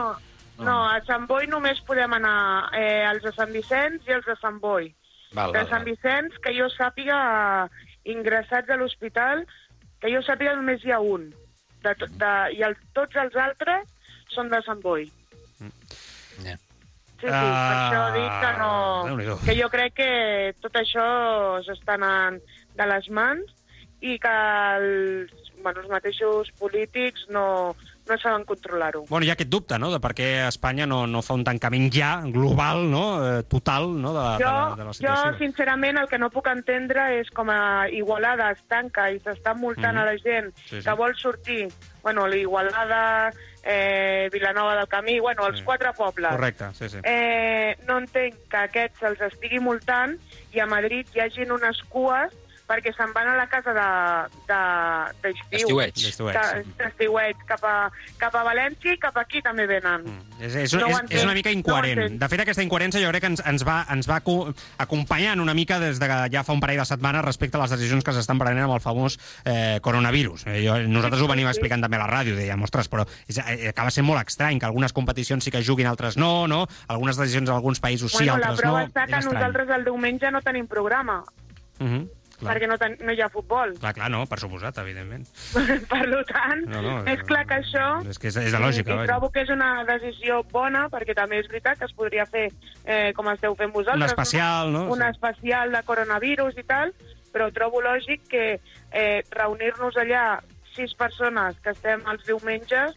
[0.59, 4.25] no, no, a Sant Boi només podem anar eh, els de Sant Vicenç i els
[4.25, 4.93] de Sant Boi.
[5.33, 5.85] Val, De val, Sant.
[5.85, 7.19] Vicenç, que jo sàpiga,
[8.09, 9.45] ingressats a l'hospital,
[10.01, 11.29] que jo sàpiga només hi ha un.
[11.83, 13.87] de, de, i el, tots els altres
[14.33, 15.05] són de Sant Boi.
[16.43, 16.55] Ja.
[17.19, 19.37] Sí, sí, per això dic que no...
[19.43, 20.11] Que jo crec que
[20.63, 21.05] tot això
[21.65, 22.39] s'està anant
[22.79, 23.49] de les mans
[23.99, 24.35] i que
[24.77, 27.75] els, bueno, els mateixos polítics no,
[28.09, 29.05] no saben controlar-ho.
[29.09, 31.89] Bueno, hi ha aquest dubte, no?, de per què Espanya no, no fa un tancament
[31.93, 35.37] ja, global, no?, eh, total, no?, de, de, Jo, la, de la jo, situació.
[35.37, 39.93] sincerament, el que no puc entendre és com a Igualada es tanca i s'està multant
[39.95, 40.01] Mhm.
[40.01, 40.83] a la gent Sí, sí.
[40.83, 41.67] que vol sortir,
[42.03, 43.31] bueno, l'Igualada,
[43.63, 45.63] eh, Vilanova del Camí, bueno, els Sí.
[45.65, 46.31] quatre pobles.
[46.31, 46.97] Correcte, sí, sí.
[47.03, 50.17] Eh, no entenc que aquests se'ls estigui multant
[50.53, 52.31] i a Madrid hi hagin unes cues
[52.69, 55.33] perquè se'n van a la casa de- de- De-
[56.63, 56.69] sí.
[56.77, 60.03] D'estiueig, cap, a, cap a València i cap aquí també venen.
[60.05, 60.43] Mm.
[60.43, 61.99] És, és, No és, és una mica no incoherent.
[61.99, 62.19] entenc.
[62.21, 65.53] de fet, aquesta incoherència jo crec que ens, ens va, ens va aco- acompanyant una
[65.53, 68.13] mica des de que ja fa un parell de setmanes respecte a les decisions que
[68.13, 70.45] s'estan prenent amb el famós eh, coronavirus.
[70.47, 73.69] Eh, jo, nosaltres ho venim explicant també a la ràdio, dèiem, ostres, però és, eh,
[73.69, 76.67] acaba sent molt estrany que algunes competicions sí que juguin, altres no, no?
[76.87, 78.87] Algunes decisions en alguns països sí, bueno, la altres prova no.
[78.87, 81.23] està que nosaltres el diumenge no tenim programa,
[81.79, 82.09] Uh -huh.
[82.39, 82.53] Clar.
[82.53, 83.73] perquè no, ten, no hi ha futbol.
[83.79, 85.25] clar, clar, no, per suposat, evidentment.
[85.91, 87.87] per tant, No, no, és clar que això...
[88.09, 88.95] És que és, és de lògica.
[88.95, 92.25] I, i trobo que és una decisió bona, perquè també és veritat que es podria
[92.29, 92.47] fer,
[92.85, 94.85] eh, com esteu fent vosaltres, Un especial, no?
[94.91, 95.09] un Sí.
[95.11, 96.93] especial de coronavirus i tal,
[97.33, 98.45] però trobo lògic que
[98.91, 100.39] eh, reunir-nos allà
[100.75, 102.95] sis persones que estem els diumenges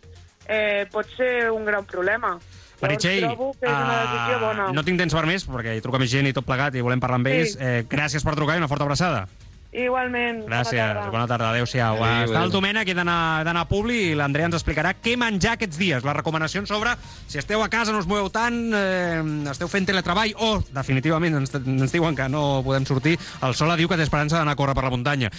[0.49, 2.37] eh, pot ser un gran problema.
[2.83, 3.25] Meritxell,
[3.67, 6.83] ah, no tinc temps per més, perquè hi truca més gent i tot plegat i
[6.83, 7.33] volem parlar amb Sí.
[7.39, 7.57] ells.
[7.61, 9.29] Eh, gràcies per trucar i una forta abraçada.
[9.73, 10.43] Igualment.
[10.43, 11.11] bona Gràcies, tarda.
[11.11, 11.97] bona tarda, adéu-siau.
[11.97, 12.51] Adéu, Està el.
[12.53, 16.69] Domènec, he d'anar a Publi i l'Andrea ens explicarà què menjar aquests dies, les recomanacions
[16.69, 16.93] sobre
[17.27, 21.55] si esteu a casa, no us moveu tant, eh, esteu fent teletreball o, definitivament, ens,
[21.57, 23.19] ens diuen que no podem sortir.
[23.41, 25.31] El Sola diu que té esperança d'anar a córrer per la muntanya.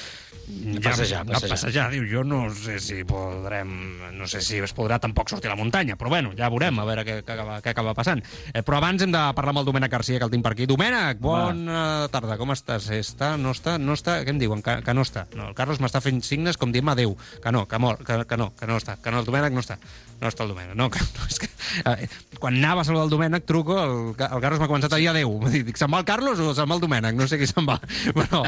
[0.83, 1.49] passejar, a passejar.
[1.49, 1.91] passejar.
[1.91, 3.69] Diu, jo no sé si podrem...
[4.17, 6.85] No sé si es podrà tampoc sortir a la muntanya, però bueno, ja veurem, a
[6.85, 8.21] veure què, què, acaba, què acaba passant.
[8.53, 10.65] Eh, però abans hem de parlar amb el Domènec Garcia, que el tinc per aquí.
[10.65, 12.89] Domènec, bona tarda, com estàs?
[12.89, 14.22] Està, no està, no està...
[14.25, 14.61] Què em diuen?
[14.65, 15.25] Que, que no està.
[15.35, 17.15] No, el Carlos m'està fent signes com dient-me adéu.
[17.43, 18.97] Que no, que, mor, que, que no, que no està.
[19.03, 19.77] Que no, el Domènec no està.
[20.21, 20.75] No està el Domènec.
[20.79, 21.49] No, que, no és que,
[21.91, 22.07] eh,
[22.39, 25.35] quan anava a saludar el Domènec, truco, el, el Carlos m'ha començat a dir adéu.
[25.51, 27.17] Dic, se'n va el Carlos o se'n va el Domènec?
[27.19, 27.79] No sé qui se'n va.
[28.17, 28.43] Però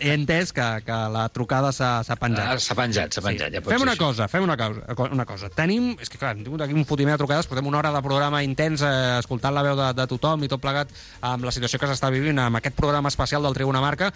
[0.00, 2.60] he entès que, que la trucada s'ha s'ha Ah, penjat.
[2.64, 3.54] S'ha penjat, s'ha penjat.
[3.54, 4.82] Ja pot Fem una cosa, fem una cosa,
[5.14, 5.48] una cosa.
[5.54, 8.02] Tenim, és que clar, hem tingut aquí un fotiment de trucades, portem una hora de
[8.04, 10.90] programa intens, eh, escoltant la veu de, de tothom i tot plegat
[11.26, 14.12] amb la situació que s'està vivint amb aquest programa especial del Tribuna Marca.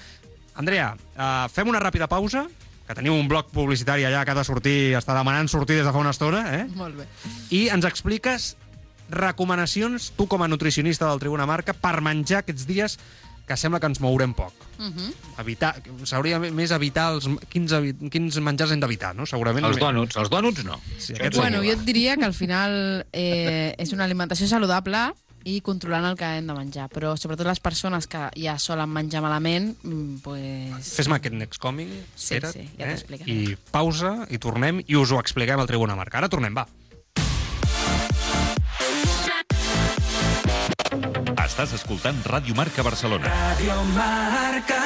[0.54, 2.46] Andrea, eh, fem una ràpida pausa,
[2.86, 5.92] que tenim un bloc publicitari allà que ha de sortir, està demanant sortir des de
[5.92, 6.64] fa una estona, eh?
[6.76, 7.08] Molt bé.
[7.50, 8.54] i ens expliques
[9.10, 12.98] recomanacions, tu com a nutricionista del Tribuna Marca, per menjar aquests dies
[13.44, 14.52] que sembla que ens mourem poc.
[14.78, 15.10] Uh -huh.
[15.38, 17.72] Evitar, s'hauria més evitar els, quins,
[18.10, 19.26] quins menjars hem d'evitar, no?
[19.26, 19.66] Segurament.
[19.66, 20.80] Els dònuts, els dònuts no.
[20.98, 25.12] Sí, aquests Bueno, jo et diria que al final eh, és una alimentació saludable
[25.44, 26.88] i controlant el que hem de menjar.
[26.92, 30.94] Però sobretot les persones que ja solen menjar malament, mm, pues...
[30.96, 33.30] Fes-me aquest next coming, Sí, espera't, sí, ja t'explicaré.
[33.30, 36.18] I pausa, i tornem, i us ho expliquem al Tribuna Marca.
[36.22, 36.66] Ara tornem, va.
[41.44, 43.28] Estàs escoltant Ràdio Marca Barcelona.
[43.30, 44.80] Ràdio Marca.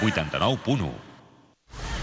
[0.00, 0.92] 89.1.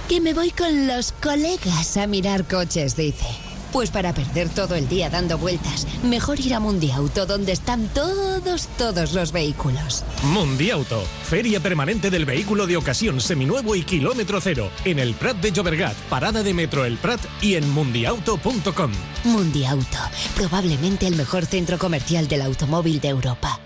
[0.09, 3.42] Que me voy con los colegas a mirar coches, dice.
[3.73, 8.67] Pues para perder todo el día dando vueltas, mejor ir a Mundiauto, donde están todos,
[8.77, 10.05] todos los vehículos.
[10.25, 15.51] Mundiauto, feria permanente del vehículo de ocasión seminuevo y kilómetro cero, en el Prat de
[15.51, 18.91] Llobregat, parada de metro El Prat y en mundiauto.com.
[19.23, 19.97] Mundiauto,
[20.36, 23.59] probablemente el mejor centro comercial del automóvil de Europa.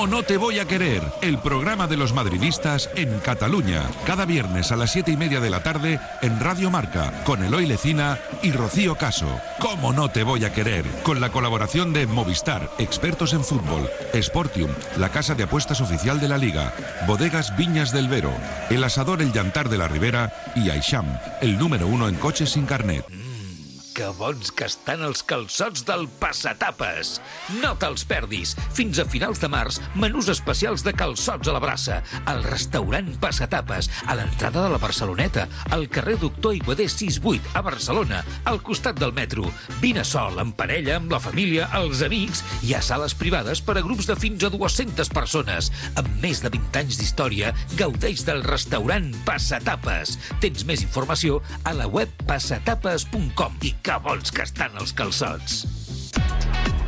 [0.00, 1.02] ¿Cómo no te voy a querer?
[1.20, 3.82] El programa de los madridistas en Cataluña.
[4.06, 7.66] Cada viernes a las siete y media de la tarde en Radio Marca con Eloy
[7.66, 9.28] Lecina y Rocío Caso.
[9.58, 10.86] ¿Cómo no te voy a querer?
[11.02, 16.28] Con la colaboración de Movistar, expertos en fútbol, Sportium, la casa de apuestas oficial de
[16.28, 16.72] la Liga,
[17.06, 18.32] Bodegas Viñas del Vero,
[18.70, 22.64] El Asador El Llantar de la Ribera y Aisham, el número uno en coches sin
[22.64, 23.04] carnet.
[24.00, 27.18] Que bons que estan els calçots del Passatapes.
[27.60, 28.54] No te'ls perdis.
[28.72, 31.98] Fins a finals de març, menús especials de calçots a la brassa.
[32.32, 35.44] Al restaurant Passatapes, a l'entrada de la Barceloneta,
[35.76, 39.44] al carrer Doctor Iguader 68, a Barcelona, al costat del metro.
[39.82, 42.40] Vine sol, en parella, amb la família, els amics.
[42.64, 45.68] Hi ha sales privades per a grups de fins a 200 persones.
[46.00, 50.16] Amb més de 20 anys d'història, gaudeix del restaurant Passatapes.
[50.40, 53.60] Tens més informació a la web passatapes.com.
[53.60, 54.44] I que vols que.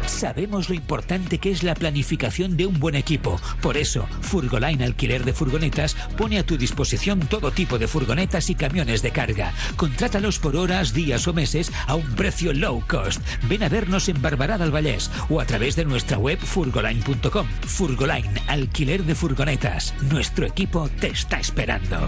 [0.06, 3.40] Sabemos lo importante que es la planificación de un buen equipo.
[3.60, 8.54] Por eso, Furgoline Alquiler de Furgonetas pone a tu disposición todo tipo de furgonetas y
[8.54, 9.52] camiones de carga.
[9.76, 13.20] Contrátalos por horas, días o meses a un precio low cost.
[13.48, 17.46] Ven a vernos en Barbará del Vallès o a través de nuestra web furgoline.com.
[17.66, 19.94] Furgoline Alquiler de Furgonetas.
[20.02, 22.06] Nuestro equipo te está esperando.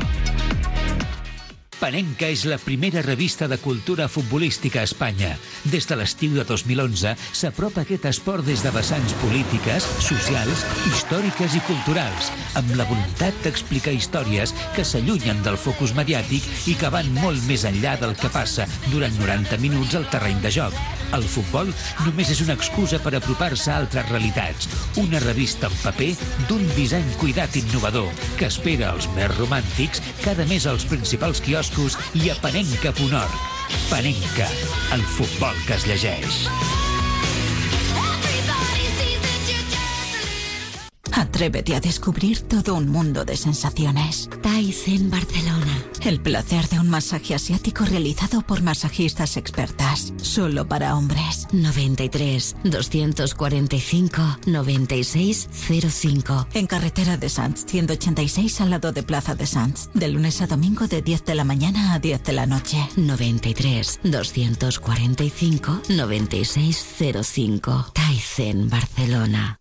[1.81, 5.35] Panenca és la primera revista de cultura futbolística a Espanya.
[5.65, 11.63] Des de l'estiu de 2011 s'apropa aquest esport des de vessants polítiques, socials, històriques i
[11.69, 17.43] culturals, amb la voluntat d'explicar històries que s'allunyen del focus mediàtic i que van molt
[17.49, 20.77] més enllà del que passa durant 90 minuts al terreny de joc.
[21.15, 21.69] El futbol
[22.03, 24.67] només és una excusa per apropar-se a altres realitats.
[24.99, 26.11] Una revista en paper
[26.49, 28.09] d'un disseny cuidat innovador
[28.39, 33.39] que espera els més romàntics cada mes als principals quioscos i a panenca.org.
[33.91, 34.49] Panenca,
[34.93, 36.94] el futbol que es llegeix.
[41.17, 44.29] Atrévete a descubrir todo un mundo de sensaciones.
[44.43, 45.85] Tyson Barcelona.
[46.03, 50.13] El placer de un masaje asiático realizado por masajistas expertas.
[50.17, 51.47] Solo para hombres.
[51.53, 56.49] 93 245 9605.
[56.55, 59.91] En carretera de Sanz, 186 al lado de Plaza de Sanz.
[59.95, 62.89] De lunes a domingo de 10 de la mañana a 10 de la noche.
[62.97, 67.93] 93 245 9605.
[67.95, 69.61] Tyson Barcelona.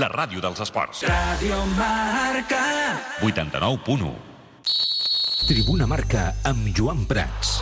[0.00, 1.02] La ràdio dels esports.
[1.04, 2.60] Radio Marca.
[3.20, 4.12] 89.1.
[5.44, 7.58] Tribuna Marca amb Joan Prats.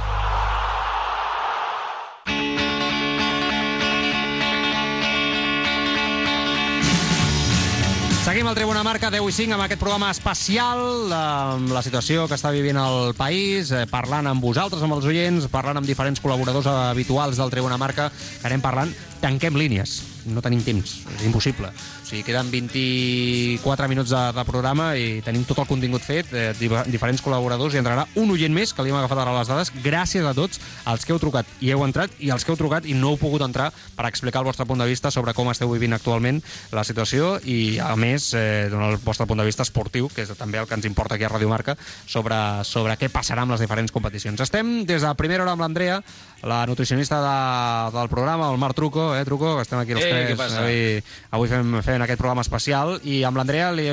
[8.22, 12.36] Seguim al Tribuna Marca 10 i 5 amb aquest programa especial amb la situació que
[12.39, 16.70] està vivint el país, eh, parlant amb vosaltres, amb els oients, parlant amb diferents col·laboradors
[16.70, 19.97] habituals del Tribuna Marca, que anem parlant, tanquem línies,
[20.29, 21.68] no tenim temps, és impossible.
[21.68, 26.53] O sigui, queden 24 minuts de, de programa i tenim tot el contingut fet, eh,
[26.89, 30.24] diferents col·laboradors, i entrarà un oient més, que li hem agafat ara les dades, gràcies
[30.26, 32.95] a tots els que heu trucat i heu entrat, i els que heu trucat i
[32.97, 35.97] no heu pogut entrar per explicar el vostre punt de vista sobre com esteu vivint
[35.97, 36.41] actualment
[36.72, 40.33] la situació i, a més, eh, donar el vostre punt de vista esportiu, que és
[40.39, 41.76] també el que ens importa aquí a Radio Marca,
[42.07, 44.41] sobre, sobre què passarà amb les diferents competicions.
[44.41, 46.01] Estem des de primera hora amb l'Andrea,
[46.47, 50.17] la nutricionista de, del programa, el Marc Truco, eh, Truco, estem aquí els Eh, tres.
[50.26, 50.64] Què passa?
[50.64, 50.98] Avui,
[51.38, 53.86] avui fem, fem aquest programa especial i amb l'Andrea li,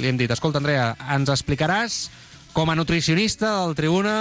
[0.00, 2.00] li hem dit, escolta, Andrea, ens explicaràs
[2.56, 4.16] com a nutricionista del Tribuna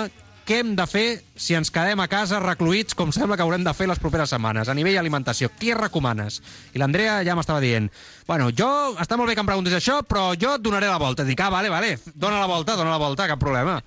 [0.46, 1.06] què hem de fer
[1.42, 4.70] si ens quedem a casa recluïts, com sembla que haurem de fer les properes setmanes,
[4.70, 5.50] a nivell alimentació.
[5.58, 6.38] Què recomanes?
[6.76, 7.90] I l'Andrea ja m'estava dient,
[8.30, 8.70] bueno, jo,
[9.02, 11.26] està molt bé que em preguntis això, però jo et donaré la volta.
[11.26, 13.80] Dic, ah, vale, vale, dona la volta, dona la volta, cap problema.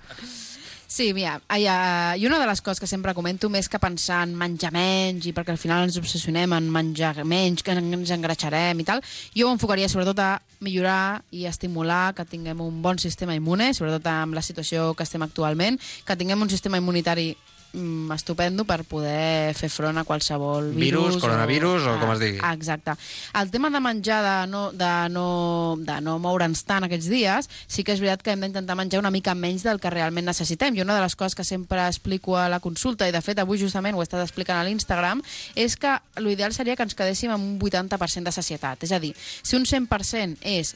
[0.91, 4.23] Sí, mira, ai, uh, i una de les coses que sempre comento, més que pensar
[4.25, 8.81] en menjar menys i perquè al final ens obsessionem en menjar menys, que ens engratxarem
[8.81, 9.03] i tal,
[9.37, 10.31] jo ho enfocaria sobretot a
[10.65, 15.21] millorar i estimular que tinguem un bon sistema immune, sobretot amb la situació que estem
[15.21, 15.77] actualment,
[16.09, 17.35] que tinguem un sistema immunitari
[17.73, 21.15] mm, estupendo per poder fer front a qualsevol virus.
[21.15, 22.39] Virus, coronavirus o com es digui.
[22.41, 22.95] Ah, Exacte.
[23.39, 27.83] El tema de menjar, de no, de no, de no moure'ns tant aquests dies, sí
[27.83, 30.75] que és veritat que hem d'intentar menjar una mica menys del que realment necessitem.
[30.75, 33.61] I una de les coses que sempre explico a la consulta, i de fet avui
[33.61, 35.23] justament ho he estat explicant a l'Instagram,
[35.55, 38.83] és que l'ideal seria que ens quedéssim amb un 80% de sacietat.
[38.83, 40.75] És a dir, si un 100% és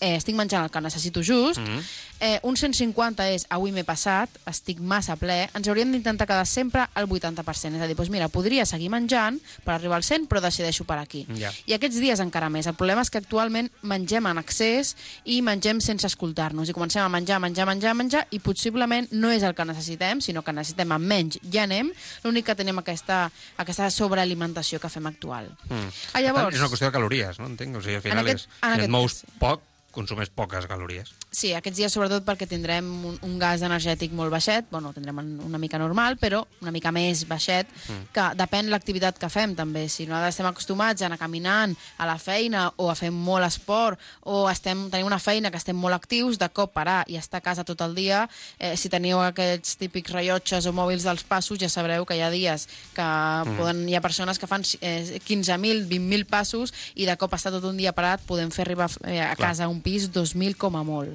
[0.00, 1.82] eh, estic menjant el que necessito just, mm -hmm.
[2.20, 6.86] Eh, un 150 és avui m'he passat, estic massa ple, ens hauríem d'intentar quedar sempre
[6.94, 7.76] al 80%.
[7.76, 10.98] És a dir, doncs mira, podria seguir menjant per arribar al 100, però decideixo per
[10.98, 11.26] aquí.
[11.38, 11.52] Ja.
[11.66, 12.66] I aquests dies encara més.
[12.66, 14.94] El problema és que actualment mengem en excés
[15.24, 16.68] i mengem sense escoltar-nos.
[16.68, 20.42] I comencem a menjar, menjar, menjar, menjar, i possiblement no és el que necessitem, sinó
[20.42, 21.38] que necessitem amb menys.
[21.52, 21.92] Ja anem.
[22.24, 25.50] L'únic que tenim aquesta, aquesta sobrealimentació que fem actual.
[25.68, 25.88] Mm.
[26.14, 27.46] Ah, llavors- És una qüestió de calories, no?
[27.46, 27.76] Entenc.
[27.76, 28.62] O sigui, al final En aquest- és...
[28.62, 29.62] en Si et mous cas, poc,
[29.94, 31.12] consumeix poques calories.
[31.34, 35.58] Sí, aquests dies sobretot perquè tindrem un, un gas energètic molt baixet, bueno, tindrem una
[35.58, 38.06] mica normal, però una mica més baixet, Mm.
[38.14, 39.88] que depèn l'activitat que fem també.
[39.88, 43.98] Si no estem acostumats a anar caminant a la feina o a fer molt esport
[44.22, 47.44] o estem, tenim una feina que estem molt actius, de cop parar i estar a
[47.44, 48.28] casa tot el dia,
[48.58, 52.30] eh, si teniu aquests típics rellotges o mòbils dels passos, ja sabreu que hi ha
[52.30, 53.56] dies que Mm.
[53.58, 57.64] poden, hi ha persones que fan eh, 15.000, 20.000 passos i de cop estar tot
[57.64, 59.48] un dia parat podem fer arribar eh, a Clar.
[59.50, 61.14] casa un pis 2.000 com a molt.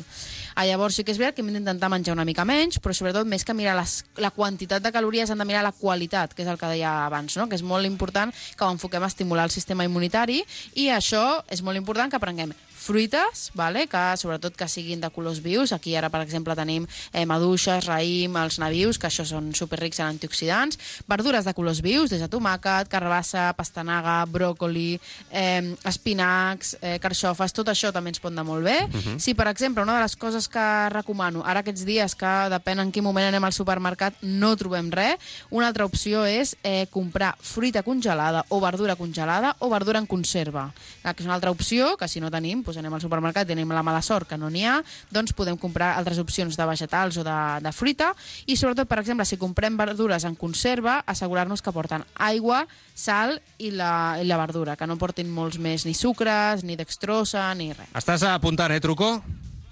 [0.56, 3.28] Ah, llavors sí que és veritat que hem d'intentar menjar una mica menys, però sobretot
[3.30, 6.52] més que mirar les, la quantitat de calories hem de mirar la qualitat, que és
[6.52, 7.50] el que deia abans, no?
[7.50, 10.44] que és molt important que ho enfoquem a estimular el sistema immunitari
[10.76, 12.54] i això és molt important que prenguem
[12.90, 13.86] fruites, vale?
[13.88, 15.74] que sobretot que siguin de colors vius.
[15.76, 20.08] Aquí ara, per exemple, tenim eh, maduixes, raïm, els navius, que això són superrics en
[20.10, 20.80] antioxidants.
[21.10, 24.98] Verdures de colors vius, des de tomàquet, carbassa, pastanaga, bròcoli,
[25.30, 28.80] eh, espinacs, eh, carxofes, tot això també ens pot anar molt bé.
[28.88, 29.20] Mhm.
[29.22, 32.92] Si, per exemple, una de les coses que recomano, ara aquests dies que depèn en
[32.92, 35.20] quin moment anem al supermercat, no trobem res,
[35.52, 40.72] una altra opció és eh, comprar fruita congelada o verdura congelada o verdura en conserva.
[41.04, 43.72] Que és una altra opció, que si no tenim, doncs anem al supermercat i tenim
[43.76, 44.78] la mala sort que no n'hi ha,
[45.12, 48.14] doncs podem comprar altres opcions de vegetals o de, de fruita
[48.48, 52.66] i sobretot, per exemple, si comprem verdures en conserva, assegurar-nos que porten aigua,
[52.96, 57.48] sal i la, i la verdura, que no portin molts més ni sucres, ni dextrosa,
[57.56, 57.92] ni res.
[57.96, 59.22] Estàs apuntant, eh, Truco?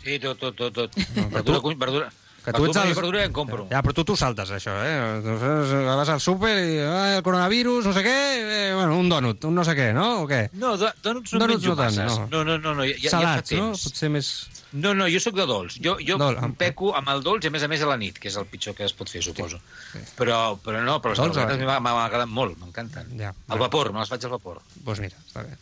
[0.04, 0.74] Sí, tot, tot, tot.
[0.74, 0.96] tot.
[1.34, 2.12] verdura, tu- verdura,
[2.48, 2.94] Que tu ets el...
[2.96, 3.66] verdura en compro.
[3.68, 5.20] Ja, però tu t'ho saltes, això, eh?
[5.20, 5.34] Tu
[5.84, 9.60] vas al súper i ah, el coronavirus, no sé què, eh, bueno, un dònut, un
[9.60, 10.22] no sé què, no?
[10.22, 10.46] O què?
[10.56, 12.22] No, donuts no Donuts menjo no tant, masses.
[12.22, 12.30] no.
[12.32, 13.68] No, no, no, no ja, ja Salats, fa no?
[13.74, 13.84] temps.
[13.90, 14.32] Potser més...
[14.78, 15.80] No, no, jo sóc de dolç.
[15.84, 17.98] Jo, jo Dol, ah, peco amb el dolç i, a més a més, a la
[17.98, 19.60] nit, que és el pitjor que es pot fer, suposo.
[20.18, 21.66] Però, però no, però les Dolç, croquetes eh?
[21.70, 23.14] m'ha- m'ha agradat molt, m'encanten.
[23.20, 23.34] Ja.
[23.50, 24.62] Al vapor, me les faig al vapor.
[24.76, 25.56] Doncs pues mira, està bé.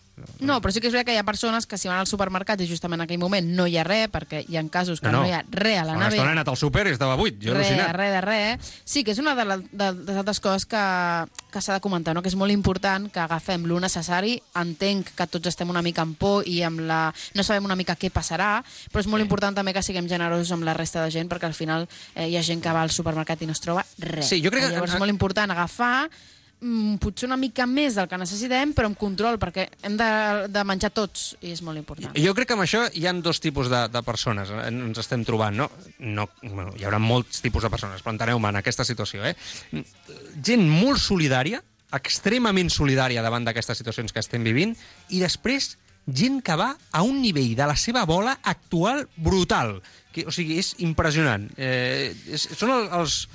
[0.48, 2.62] No, però sí que és veritat que hi ha persones que si van al supermercat
[2.64, 5.26] i justament en aquell moment no hi ha res, perquè hi ha casos que no,
[5.28, 6.32] hi ha res a la estona he nevera.
[6.38, 7.92] anat al súper i estava buit, jo he Res, al·lucinat.
[8.00, 8.70] res de res.
[8.88, 10.84] Sí, que és una de, la, de, de les altres coses que,
[11.52, 12.22] que s'ha de comentar, no?
[12.24, 14.38] que és molt important que agafem lo necessari.
[14.56, 17.02] Entenc que tots estem una mica en por i amb la...
[17.36, 18.62] no sabem una mica què passarà,
[18.94, 21.58] però és molt important també que siguem generosos amb la resta de gent, perquè al
[21.58, 21.86] final
[22.16, 24.26] eh, hi ha gent que va al supermercat i no es troba res.
[24.34, 26.10] Sí, jo crec que- Llavors és molt important agafar
[26.62, 30.08] mm, potser una mica més del que necessitem, però amb control, perquè hem de,
[30.50, 32.16] de menjar tots, i és molt important.
[32.18, 35.24] Jo crec que amb això hi ha dos tipus de, de persones, eh, ens estem
[35.28, 35.70] trobant, no?
[36.00, 39.36] no bueno, hi haurà molts tipus de persones, però enteneu-me en aquesta situació, eh?
[40.42, 41.62] Gent molt solidària,
[41.96, 44.74] extremament solidària davant d'aquestes situacions que estem vivint,
[45.14, 45.76] i després
[46.08, 49.80] gent que va a un nivell de la seva bola actual brutal.
[50.14, 51.50] Que, o sigui, és impressionant.
[51.58, 53.26] Eh, és, són el, els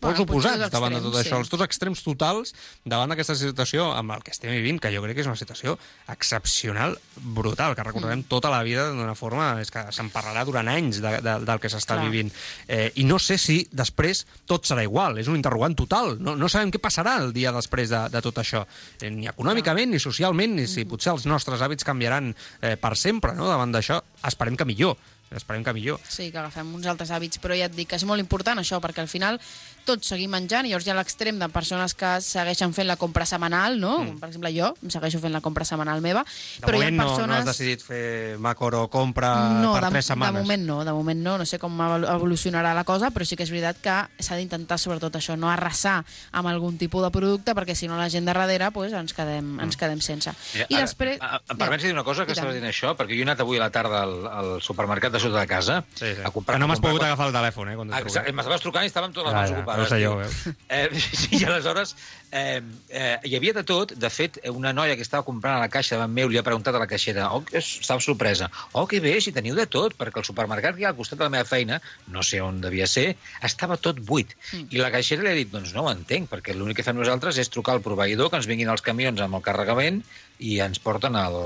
[0.00, 1.40] pols oposats davant de tot això, sí.
[1.42, 2.54] els dos extrems totals
[2.84, 5.76] davant d'aquesta situació amb el que estem vivint, que jo crec que és una situació
[6.08, 8.28] excepcional, brutal, que recordarem Mm.
[8.28, 9.60] tota la vida d'una forma...
[9.60, 12.30] És que se'n parlarà durant anys de, de, del que s'està vivint.
[12.68, 16.16] Eh, I no sé si després tot serà igual, és un interrogant total.
[16.20, 18.64] No, no sabem què passarà el dia després de, de tot això,
[19.00, 20.72] eh, ni econòmicament, ni socialment, ni Mm.
[20.74, 23.48] si potser els nostres hàbits canviaran eh, per sempre no?
[23.48, 24.00] davant d'això.
[24.24, 24.96] Esperem que millor,
[25.36, 26.00] esperem que millor.
[26.08, 28.80] Sí, que agafem uns altres hàbits, però ja et dic que és molt important això,
[28.82, 29.40] perquè al final
[29.84, 33.26] tots seguim menjant, i llavors hi ha l'extrem de persones que segueixen fent la compra
[33.28, 33.98] setmanal, no?
[34.00, 34.18] Mm.
[34.22, 36.96] Per exemple, jo em segueixo fent la compra setmanal meva, De però hi ha moment
[37.02, 37.28] no, persones...
[37.28, 40.34] no has decidit fer Macoro compra no, per de, tres setmanes.
[40.34, 43.36] de moment no, de moment no, no sé com evolu- evolucionarà la cosa, però sí
[43.36, 45.98] que és veritat que s'ha d'intentar sobretot això, no arrasar
[46.32, 49.58] amb algun tipus de producte, perquè si no la gent de darrere pues, ens, quedem,
[49.60, 50.32] ens quedem sense.
[50.54, 51.20] Mira, I ara, després...
[51.20, 52.94] Em permets dir una cosa, que estaves dient això?
[52.96, 55.80] Perquè jo he anat avui a la tarda al, al supermercat de sota de casa
[55.94, 56.22] sí, sí.
[56.22, 56.56] a comprar...
[56.56, 57.76] Que no a m'has pogut quan- agafar el telèfon, eh?
[57.78, 59.86] Quan t'he Exacte, m'estaves trucant i estàvem totes les mans ja, ocupades.
[59.86, 60.40] ho sé jo, veus.
[60.68, 60.88] Eh,
[61.20, 61.94] sí, i aleshores
[62.30, 62.60] eh,
[62.90, 63.94] eh, hi havia de tot.
[64.04, 66.76] De fet, una noia que estava comprant a la caixa davant meu li ha preguntat
[66.76, 70.28] a la caixera, oh, estava sorpresa, oh, que bé, si teniu de tot, perquè el
[70.28, 71.80] supermercat que hi ha al costat de la meva feina,
[72.14, 74.34] no sé on devia ser, estava tot buit.
[74.52, 74.68] Mm.
[74.74, 77.38] I la caixera li ha dit, doncs no ho entenc, perquè l'únic que fem nosaltres
[77.40, 80.02] és trucar al proveïdor, que ens vinguin els camions amb el carregament
[80.42, 81.36] i ens porten al,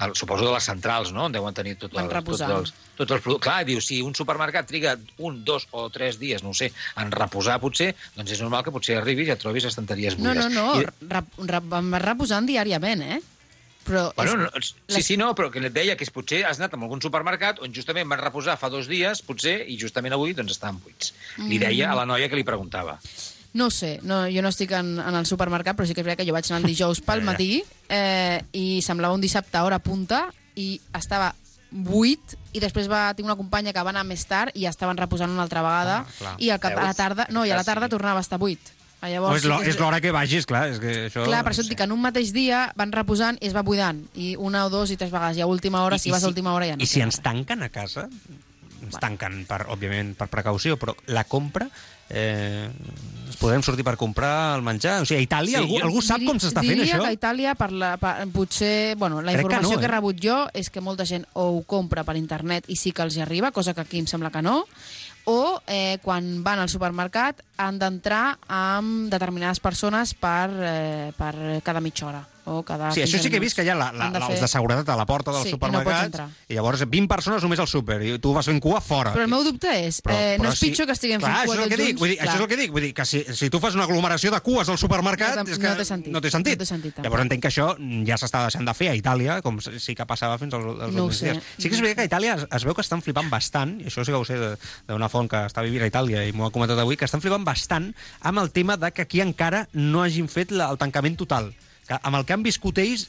[0.00, 3.20] al suposo de les centrals, no?, on deuen tenir tot el, tots els, tots els
[3.22, 3.44] productes.
[3.44, 7.58] Clar, diu, si un supermercat triga un, dos o tres dies, no sé, en reposar
[7.60, 10.48] potser, doncs és normal que potser arribis i et trobis estanteries No, buides.
[10.48, 13.20] no, no, I, rep, rep, reposant diàriament, eh?
[13.82, 16.60] Però Bueno, no, és, sí, sí, no, però que et deia que és, potser has
[16.60, 20.32] anat a algun supermercat on justament van reposar fa dos dies, potser, i justament avui
[20.38, 21.12] doncs estaven buits.
[21.38, 21.64] Li Mm.
[21.66, 23.00] deia a la noia que li preguntava.
[23.54, 26.22] No sé, no, jo no estic en, en el supermercat, però sí que és veritat
[26.24, 27.30] que jo vaig anar el dijous pel Ja, ja.
[27.32, 27.50] matí
[27.88, 30.26] eh, i semblava un dissabte a hora punta
[30.56, 31.34] i estava
[31.72, 35.30] buit i després va tinc una companya que va anar més tard i estaven reposant
[35.32, 36.34] una altra vegada Ah, clar.
[36.38, 38.60] i al cap, a la tarda, no, i a la tarda tornava a estar buit.
[39.02, 40.68] Ah, Llavors, No, és sí l'ho- que és l'hora que vagis, clar.
[40.70, 41.24] És que això...
[41.26, 43.64] Clar, per això et dic que en un mateix dia van reposant i es va
[43.66, 44.04] buidant.
[44.14, 45.36] I una o dos i tres vegades.
[45.38, 46.84] I a última hora, si vas a última hora ja no.
[46.84, 48.08] I si ens tanquen a casa,
[48.82, 51.68] ens tanquen, per, òbviament, per precaució, però la compra,
[52.10, 52.68] eh,
[53.26, 55.00] ens podem sortir per comprar el menjar?
[55.02, 57.02] O sigui, a Itàlia, Sí, algú, jo- algú sap Diri- com s'està fent diria això?
[57.02, 58.96] que a Itàlia, per la, per, potser...
[58.98, 59.88] Bueno, la Crec que informació no, que, eh?
[59.88, 63.02] he rebut jo és que molta gent o ho compra per internet i sí que
[63.06, 64.66] els hi arriba, cosa que aquí em sembla que no,
[65.24, 71.80] o eh, quan van al supermercat han d'entrar amb determinades persones per, eh, per cada
[71.80, 72.26] mitja hora.
[72.44, 74.18] O cada Sí, això 15 sí que he vist que hi ha la, la, de
[74.20, 75.82] fer- els de seguretat a la porta dels Sí, i no
[76.48, 79.12] i llavors 20 persones només al súper i tu vas fent cua fora.
[79.14, 81.76] Però el meu dubte és, eh, no és pitjor que estiguem clar, fent cua tots
[81.78, 82.00] junts?
[82.00, 83.84] Vull dir, això és el que dic, vull dir que si, si tu fas una
[83.84, 86.12] aglomeració de cues al supermercat No és que no té sentit.
[86.12, 86.58] no té sentit.
[86.58, 87.68] No té sentit, llavors entenc que això
[88.06, 91.04] ja s'està deixant de fer a Itàlia, com sí que passava fins als, als No
[91.06, 91.42] últims dies.
[91.58, 93.86] Sí que és veritat que a Itàlia es, es veu que estan flipant bastant, i
[93.86, 94.36] això sí que ho sé
[94.88, 97.44] d'una font que està vivint a Itàlia i m'ho ha comentat avui, que estan flipant
[97.46, 101.52] bastant amb el tema de que aquí encara no hagin fet la, el tancament total.
[101.88, 103.08] Que amb el que han viscut ells,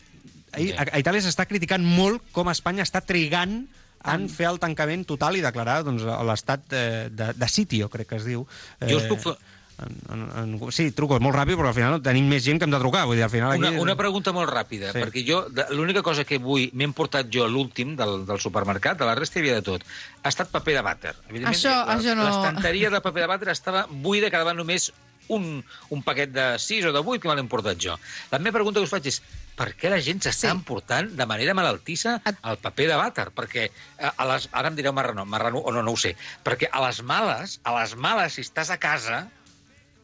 [0.54, 3.64] a, a Itàlia s'està criticant molt com Espanya està trigant
[4.04, 8.18] en fer el tancament total i declarar doncs, l'estat de, de, de sitio, crec que
[8.20, 8.48] es diu.
[8.84, 9.38] Jo us puc fer-
[9.84, 12.72] En, en, en, sí, truco molt ràpid, però al final tenim més gent que hem
[12.72, 13.08] de trucar.
[13.10, 13.64] Vull dir, al final aquí...
[13.66, 15.02] Una, una pregunta molt ràpida, Sí.
[15.02, 15.40] perquè jo,
[15.74, 19.42] l'única cosa que avui m'he emportat jo l'últim del, del supermercat, de la resta hi
[19.42, 19.82] havia de tot,
[20.22, 21.16] ha estat paper de vàter.
[21.26, 24.92] Evidentment, Això- la- això no- L'estanteria de paper de vàter estava buida, quedava només
[25.30, 27.96] un, un paquet de 6 o de 8 que me l'he emportat jo.
[28.32, 29.22] La meva pregunta que us faig és
[29.56, 30.52] per què la gent s'està sí.
[30.52, 33.28] emportant de manera malaltissa el paper de vàter?
[33.38, 36.68] Perquè eh, a les, ara em direu marrano, marrano o no, no ho sé, perquè
[36.72, 39.28] a les males, a les males, si estàs a casa,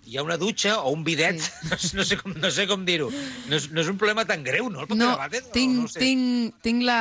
[0.10, 1.92] hi ha una dutxa o un bidet, sí.
[1.98, 3.10] no, sé com, no sé com dir-ho.
[3.50, 5.42] No, és, no és un problema tan greu, no, el paper No, de vàter?
[5.54, 6.00] tinc, no, no ho sé.
[6.06, 7.00] tinc, tinc la...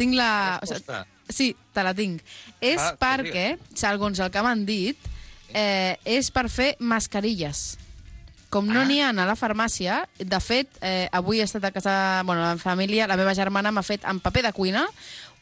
[0.00, 0.30] Tinc la
[0.62, 0.98] o sigui,
[1.32, 2.20] sí, te la tinc.
[2.60, 5.12] És Ah, perquè, segons el que m'han dit,
[5.56, 7.78] eh, és per fer mascarilles.
[8.52, 8.74] Com Ah.
[8.74, 12.22] no n'hi ha a la farmàcia, de fet, eh, avui he estat a casa...
[12.24, 14.84] Bueno, la família, la meva germana m'ha fet amb paper de cuina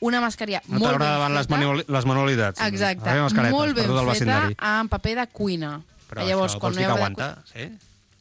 [0.01, 1.57] una mascarilla No molt ben les, feta.
[1.57, 2.61] manuali- les manualitats.
[2.61, 3.11] Exacte,
[3.51, 5.81] molt ben feta amb paper de cuina.
[6.09, 7.45] Però Llavors, això vols no dir que paper de aguanta?
[7.53, 7.69] Sí?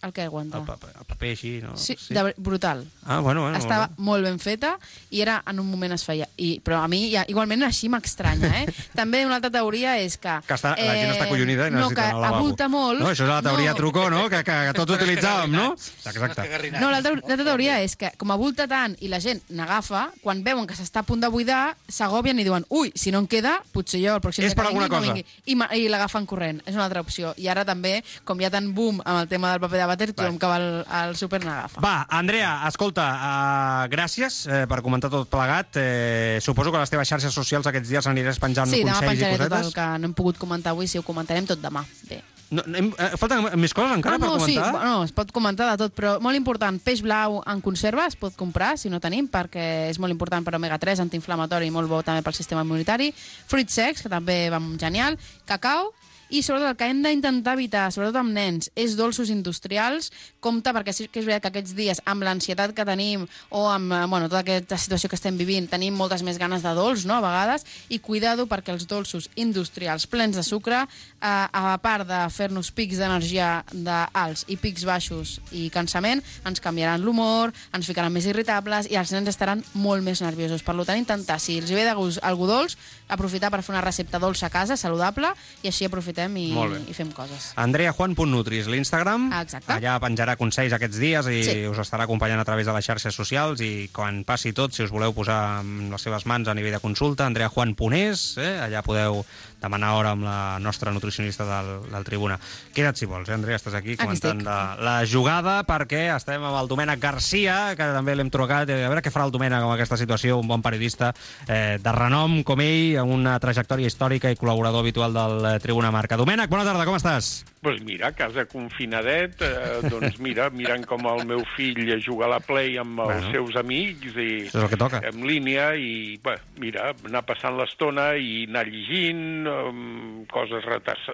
[0.03, 0.57] El que aguanta.
[0.59, 1.77] El paper, el paper així, no?
[1.79, 2.83] Sí, de, brutal.
[3.05, 3.57] Ah, bueno, bueno.
[3.57, 4.03] Estava bueno.
[4.03, 4.73] molt ben feta
[5.09, 6.27] i era en un moment es feia.
[6.35, 8.65] I, però a mi ja, igualment així m'estranya, eh?
[8.99, 10.33] També una altra teoria és que...
[10.43, 12.41] Que està, la gent està collonida i no, necessita que anar al lavabo.
[12.43, 12.99] abulta molt.
[12.99, 13.77] No, això és la teoria no.
[13.79, 14.25] trucó, no?
[14.33, 15.69] Que, que, que tots utilitzàvem, no?
[16.11, 16.47] Exacte.
[16.75, 20.75] No, l'altra teoria és que, com abulta tant i la gent n'agafa, quan veuen que
[20.75, 24.17] s'està a punt de buidar, s'agobien i diuen, ui, si no en queda, potser jo
[24.17, 25.15] el pròxim És per que vingui, alguna no cosa.
[25.15, 25.79] vingui.
[25.79, 26.59] I, i l'agafen corrent.
[26.67, 27.31] És una altra opció.
[27.39, 30.39] I ara també, com hi ha tant boom amb el tema del paper de tothom
[30.39, 31.81] que va al, al súper n'agafa.
[31.83, 35.77] Va, Andrea, escolta, uh, gràcies eh, per comentar tot plegat.
[35.79, 39.13] Eh, suposo que a les teves xarxes socials aquests dies aniràs penjant Sí, demà consells
[39.13, 39.71] i penjaré tot cosetes.
[39.71, 41.85] el que no hem pogut comentar avui, si ho comentarem tot demà.
[42.09, 42.21] Bé.
[42.53, 44.71] No, hem, eh, falten més coses encara ah, no, per sí, comentar?
[44.75, 48.35] bueno, es pot comentar de tot, però molt important, peix blau en conserva es pot
[48.37, 52.21] comprar, si no tenim, perquè és molt important per omega-3, antiinflamatori i molt bo també
[52.21, 53.09] pel sistema immunitari,
[53.49, 55.17] fruits secs, que també van genial,
[55.49, 55.93] cacau,
[56.33, 60.09] i sobretot el que hem d'intentar evitar, sobretot amb nens, és dolços industrials,
[60.41, 63.93] compte, perquè sí que és veritat que aquests dies, amb l'ansietat que tenim o amb
[63.93, 67.19] eh, bueno, tota aquesta situació que estem vivint, tenim moltes més ganes de dolç, no?,
[67.19, 72.23] a vegades, i cuidado perquè els dolços industrials plens de sucre, eh, a part de
[72.33, 78.25] fer-nos pics d'energia d'alts i pics baixos i cansament, ens canviaran l'humor, ens ficaran més
[78.25, 80.65] irritables i els nens estaran molt més nerviosos.
[80.65, 82.77] Per tant, intentar, si els ve de gust algú dolç,
[83.07, 86.47] aprofitar per fer una recepta dolça a casa, saludable, i així aprofitem i,
[86.89, 87.51] i fem coses.
[87.57, 89.29] AndreaJuan.nutris, l'Instagram.
[89.41, 89.71] Exacte.
[89.75, 91.67] Allà penjarà consells aquests dies i Sí.
[91.67, 94.91] us estarà acompanyant a través de les xarxes socials i quan passi tot, si us
[94.91, 98.59] voleu posar en les seves mans a nivell de consulta, andreajuan.es, eh?
[98.63, 99.23] allà podeu
[99.63, 102.37] demanar hora amb la nostra nutricionista del, del Tribuna.
[102.75, 104.49] Queda't si vols, eh, Andrea, estàs aquí Aquí comentant estic.
[104.49, 109.01] de la jugada perquè estem amb el Domènec Garcia, que també l'hem trucat, a veure
[109.01, 111.13] què farà el Domènec amb aquesta situació, un bon periodista
[111.47, 116.17] eh, de renom com ell, una trajectòria històrica i col·laborador habitual del eh, Tribuna Marca.
[116.17, 117.43] Domènec, bona tarda, com estàs?
[117.63, 122.33] Pues mira, a casa confinadet, eh, doncs mira, mirant com el meu fill juga a
[122.35, 123.31] la Play amb els Bueno.
[123.31, 124.99] seus amics i és el que toca.
[125.07, 130.63] en línia i, bé, mira, anar passant l'estona i anar llegint um, coses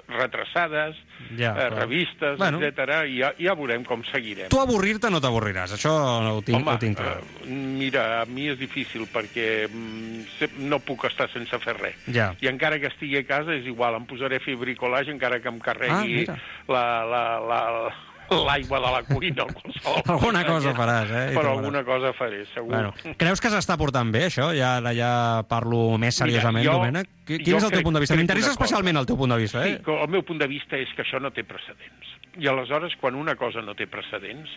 [0.07, 0.95] retrasades,
[1.37, 1.73] Ja, eh, clar.
[1.83, 2.57] revistes, Bueno.
[2.57, 2.65] bueno.
[2.65, 3.05] etc.
[3.09, 4.49] I ja, ja veurem com seguirem.
[4.49, 5.91] Tu avorrir-te no t'avorriràs, això
[6.33, 7.17] ho tinc, Home, ho tinc clar.
[7.43, 11.95] eh, mira, a mi és difícil perquè mm, no puc estar sense fer res.
[12.11, 12.33] Ja.
[12.41, 15.49] I encara que estigui a casa és igual, em posaré a fer bricolage encara que
[15.49, 16.37] em Ah, carregui mira.
[16.67, 17.59] la, la, la,
[18.29, 21.23] l'aigua de la cuina o qualsevol Alguna cosa faràs, eh?
[21.33, 22.69] Però alguna cosa faré, segur.
[22.75, 24.51] Bueno, creus que s'està portant bé, això?
[24.55, 25.11] Ja, ara ja
[25.49, 27.09] parlo més seriosament, Mira, jo- Domènec.
[27.25, 28.15] Quin és el teu punt de vista?
[28.15, 29.81] M'interessa especialment el teu punt de vista, Sí, eh?
[29.83, 32.15] que el meu punt de vista és que això no té precedents.
[32.37, 34.49] I aleshores, quan una cosa no té precedents,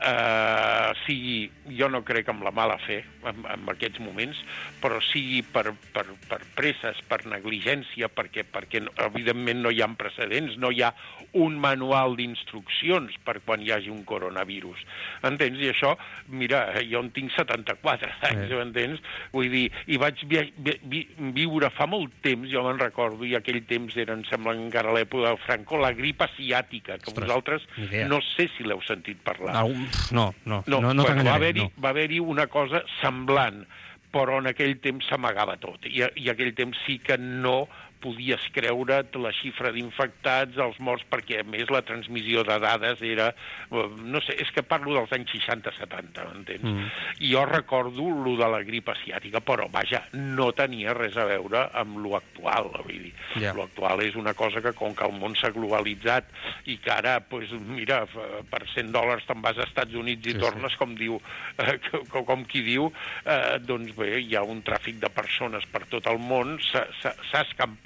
[0.00, 4.38] eh, sigui, jo no crec amb la mala fe en, en aquests moments,
[4.82, 9.88] però sigui per, per, per presses, per negligència, perquè, perquè no- evidentment no hi ha
[9.98, 10.92] precedents, no hi ha
[11.38, 14.78] un manual d'instruccions per quan hi hagi un coronavirus.
[15.24, 15.58] Entens?
[15.62, 15.94] I això,
[16.28, 18.60] mira, jo en tinc 74 anys, Eh.
[18.62, 19.00] entens?
[19.32, 21.02] Vull dir, i vaig vi vi vi
[21.32, 25.28] viure fa molt temps, jo me'n recordo, i aquell temps era, em sembla, encara l'època
[25.28, 28.06] del Franco, la grip asiàtica, que Ostres, vosaltres idea.
[28.08, 29.54] no sé si l'heu sentit parlar.
[29.54, 29.68] No,
[30.12, 31.30] no, no, no, bueno, va t'enganyaré.
[31.34, 31.70] haver-hi No.
[31.82, 33.64] va haver una cosa semblant,
[34.12, 35.84] però en aquell temps s'amagava tot.
[35.88, 37.68] I, I aquell temps sí que no
[38.02, 43.30] podies creure't la xifra d'infectats, els morts, perquè a més la transmissió de dades era...
[43.70, 46.64] eh, No sé, és que parlo dels anys 60-70, m'entens?
[46.66, 46.88] Mm.
[47.24, 51.64] I jo recordo lo de la grip asiàtica, però vaja, no tenia res a veure
[51.80, 53.12] amb lo actual, vull dir.
[53.40, 53.54] Ja.
[53.56, 56.28] Lo actual és una cosa que com que el món s'ha globalitzat
[56.66, 58.02] i que ara, pues, mira,
[58.50, 60.40] per 100 dòlars te'n vas als Estats Units i Sí, sí.
[60.42, 61.18] tornes, com diu,
[61.62, 61.78] eh,
[62.10, 62.90] com, com qui diu,
[63.24, 67.42] eh, doncs bé, hi ha un tràfic de persones per tot el món, s'ha s'ha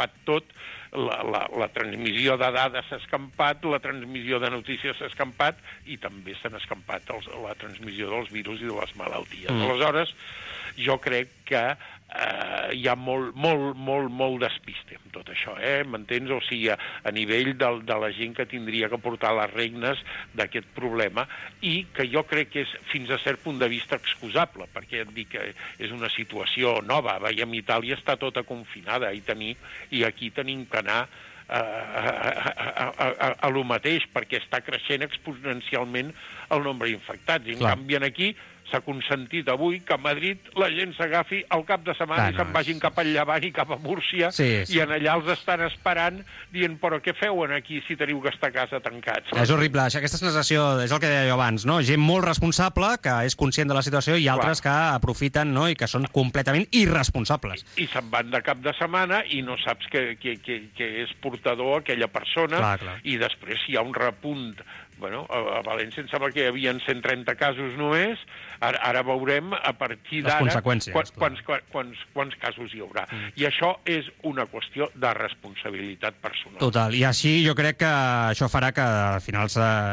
[0.07, 0.44] escampat tot,
[0.92, 5.96] la, la, la transmissió de dades s'ha escampat, la transmissió de notícies s'ha escampat i
[5.98, 9.50] també s'han escampat els, la transmissió dels virus i de les malalties.
[9.50, 9.66] Mm.
[9.66, 10.14] Aleshores,
[10.76, 11.76] jo crec que
[12.16, 15.84] eh, hi ha molt, molt, molt, molt despiste amb tot això, eh?
[15.84, 16.32] m'entens?
[16.32, 20.00] O sigui, a, a nivell del, de la gent que tindria que portar les regnes
[20.36, 21.26] d'aquest problema
[21.60, 25.14] i que jo crec que és fins a cert punt de vista excusable, perquè et
[25.16, 27.18] dic que és una situació nova.
[27.22, 29.54] Veiem, Itàlia està tota confinada i, tenir,
[29.90, 31.06] i aquí tenim que anar
[31.48, 36.12] a, a, a, a, a, a lo mateix, perquè està creixent exponencialment
[36.54, 37.46] el nombre d'infectats.
[37.46, 37.76] I en Clar.
[37.76, 38.34] canvi, aquí
[38.70, 42.36] s'ha consentit avui que a Madrid la gent s'agafi al cap de setmana Clar, i
[42.40, 44.76] se'n no, vagin cap al Llevant i cap a Múrcia Sí, sí.
[44.76, 48.32] i en allà els estan esperant dient però què feu en aquí si teniu que
[48.34, 49.30] estar a casa tancats?
[49.36, 51.78] És horrible, això, aquesta sensació, és el que deia jo abans, no?
[51.86, 55.76] Gent molt responsable, que és conscient de la situació, i altres que aprofiten, no?, i
[55.78, 57.64] que són completament irresponsables.
[57.76, 61.12] i se'n van de cap de setmana i no saps que, que, que, que és
[61.22, 62.96] portador aquella persona Clar, clar.
[63.04, 64.56] i després hi ha un repunt
[64.99, 68.18] bueno, a, a València em sembla que hi havia 130 casos només,
[68.61, 71.42] ara, ara veurem a partir d'ara quants, quants,
[71.72, 73.07] quants, quants, casos hi haurà.
[73.11, 73.32] Mm.
[73.36, 76.59] I això és una qüestió de responsabilitat personal.
[76.59, 77.90] Total, i així jo crec que
[78.32, 79.49] això farà que al final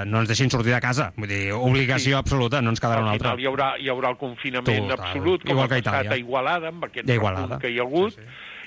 [0.08, 1.12] no ens deixin sortir de casa.
[1.18, 2.20] Vull dir, obligació Sí.
[2.20, 3.42] absoluta, no ens quedarà Al una final altra.
[3.42, 5.06] hi haurà, hi haurà el confinament Total.
[5.06, 7.60] absolut, com Igual ha passat a Igualada, amb aquest Igualada.
[7.60, 8.18] que hi ha hagut,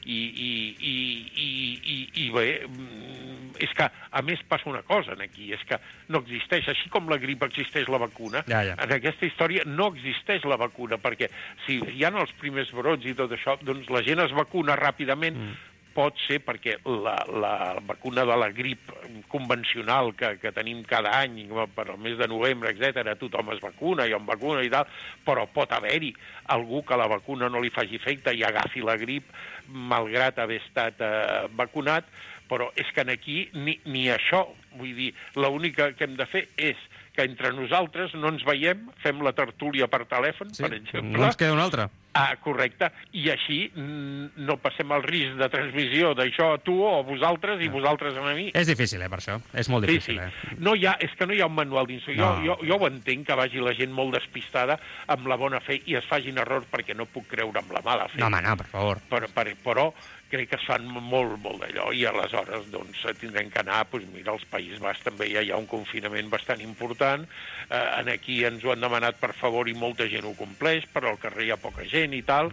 [0.06, 0.96] i, i, i,
[1.42, 1.50] i,
[1.92, 5.78] i, i bé, mm, és que a més passa una cosa en aquí, és que
[6.14, 8.76] no existeix, així com la grip existeix la vacuna, Ja, ja.
[8.82, 11.30] en aquesta història no existeix la vacuna, perquè
[11.66, 15.36] si hi ha els primers brots i tot això, doncs la gent es vacuna ràpidament,
[15.36, 15.75] mm.
[15.96, 17.54] Pot ser perquè la, la
[17.88, 18.90] vacuna de la grip
[19.32, 24.08] convencional que, que tenim cada any, per al mes de novembre, etc, tothom es vacuna,
[24.10, 24.86] jo em vacuna i tal,
[25.24, 26.12] però pot haver-hi
[26.52, 29.32] algú que la vacuna no li faci efecte i agafi la grip
[29.66, 32.06] malgrat haver estat eh, vacunat,
[32.46, 34.44] però és que aquí ni, ni això,
[34.76, 36.78] vull dir, l'únic que hem de fer és
[37.16, 41.26] que entre nosaltres no ens veiem, fem la tertúlia per telèfon, Sí, per exemple, no
[41.26, 41.88] ens queda una altra.
[42.16, 42.88] Ah, correcte.
[43.12, 47.60] I així mm, no passem el risc de transmissió d'això a tu o a vosaltres
[47.60, 48.48] i vosaltres a mi.
[48.56, 49.36] És difícil, eh, per això.
[49.52, 50.50] És molt Sí, difícil, sí.
[50.50, 50.56] eh?
[50.64, 52.24] No hi ha, és que no hi ha un manual d'instrucció.
[52.24, 52.42] No.
[52.44, 54.78] Jo, jo, jo ho entenc que vagi la gent molt despistada
[55.12, 58.08] amb la bona fe i es facin errors perquè no puc creure amb la mala
[58.08, 58.18] fe.
[58.22, 59.02] No, home, no, per favor.
[59.10, 59.90] Però, per, però
[60.30, 64.32] crec que es fan molt, molt d'allò i aleshores doncs, tindrem que anar, doncs, mira,
[64.34, 67.26] als Països Bas també ja hi ha un confinament bastant important,
[67.68, 71.12] eh, en aquí ens ho han demanat per favor i molta gent ho compleix, però
[71.12, 72.50] al carrer hi ha poca gent i tal,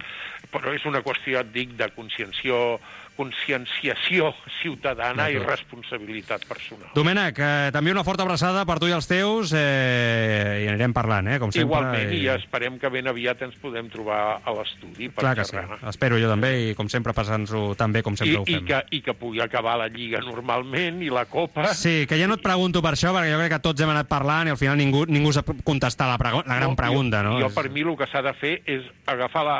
[0.54, 2.80] però és una qüestió, et dic, de conscienció,
[3.18, 6.90] conscienciació ciutadana i responsabilitat personal.
[6.96, 11.28] Domènec, eh, també una forta abraçada per tu i els teus eh, i anirem parlant,
[11.28, 11.68] eh, com sempre.
[11.68, 15.56] Igualment, i esperem que ben aviat ens podem trobar a l'estudi per Clar que sí,
[15.58, 15.80] xerrar.
[15.90, 18.66] espero jo també, i com sempre passant-nos tan bé com I, sempre ho i, fem.
[18.66, 21.68] que, I que pugui acabar la Lliga normalment i la Copa.
[21.74, 24.08] Sí, que ja no et pregunto per això, perquè jo crec que tots hem anat
[24.12, 27.38] parlant i al final ningú, ningú sap contestar la, prego- la gran pregunta, no?
[27.42, 29.58] Jo, per mi el que s'ha de fer és agafar la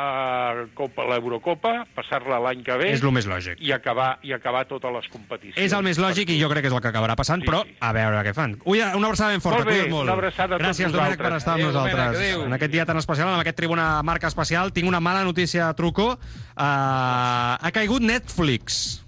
[0.74, 2.92] Copa, l'Eurocopa, passar-la l'any que ve...
[2.94, 3.43] És el més lògic.
[3.58, 5.58] I acabar, I acabar totes les competicions.
[5.60, 7.64] És el més lògic i jo crec que és el que acabarà passant, sí, però
[7.80, 8.56] a veure què fan.
[8.64, 10.04] Ui, una abraçada ben forta, Molt bé, molt.
[10.08, 11.96] una abraçada a tots Gràcies, Domènec, per estar amb Adéu, nosaltres.
[11.96, 12.44] Domènec, adéu.
[12.46, 15.74] En aquest dia tan especial, en aquest Tribuna Marca Especial, tinc una mala notícia a
[15.74, 16.12] truco.
[16.14, 16.18] Uh,
[16.56, 19.00] ha caigut Netflix.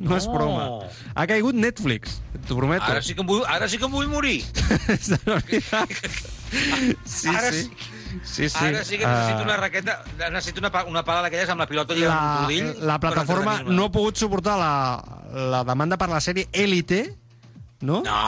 [0.00, 0.32] No, és No.
[0.34, 0.64] broma.
[1.14, 2.82] Ha caigut Netflix, t'ho prometo.
[2.84, 4.42] Ara sí que em vull, ara sí que em vull morir.
[7.04, 7.62] sí, ara sí.
[7.62, 7.70] Sí,
[8.22, 8.46] sí.
[8.54, 9.42] Ara sí que necessito Ah.
[9.44, 12.86] una raqueta, necessito una, una pala d'aquelles amb la pilota lligada amb un la, cordell.
[12.86, 14.72] la plataforma no ha pogut suportar la,
[15.50, 17.16] la demanda per la sèrie Elite,
[17.84, 18.00] no?
[18.06, 18.20] No,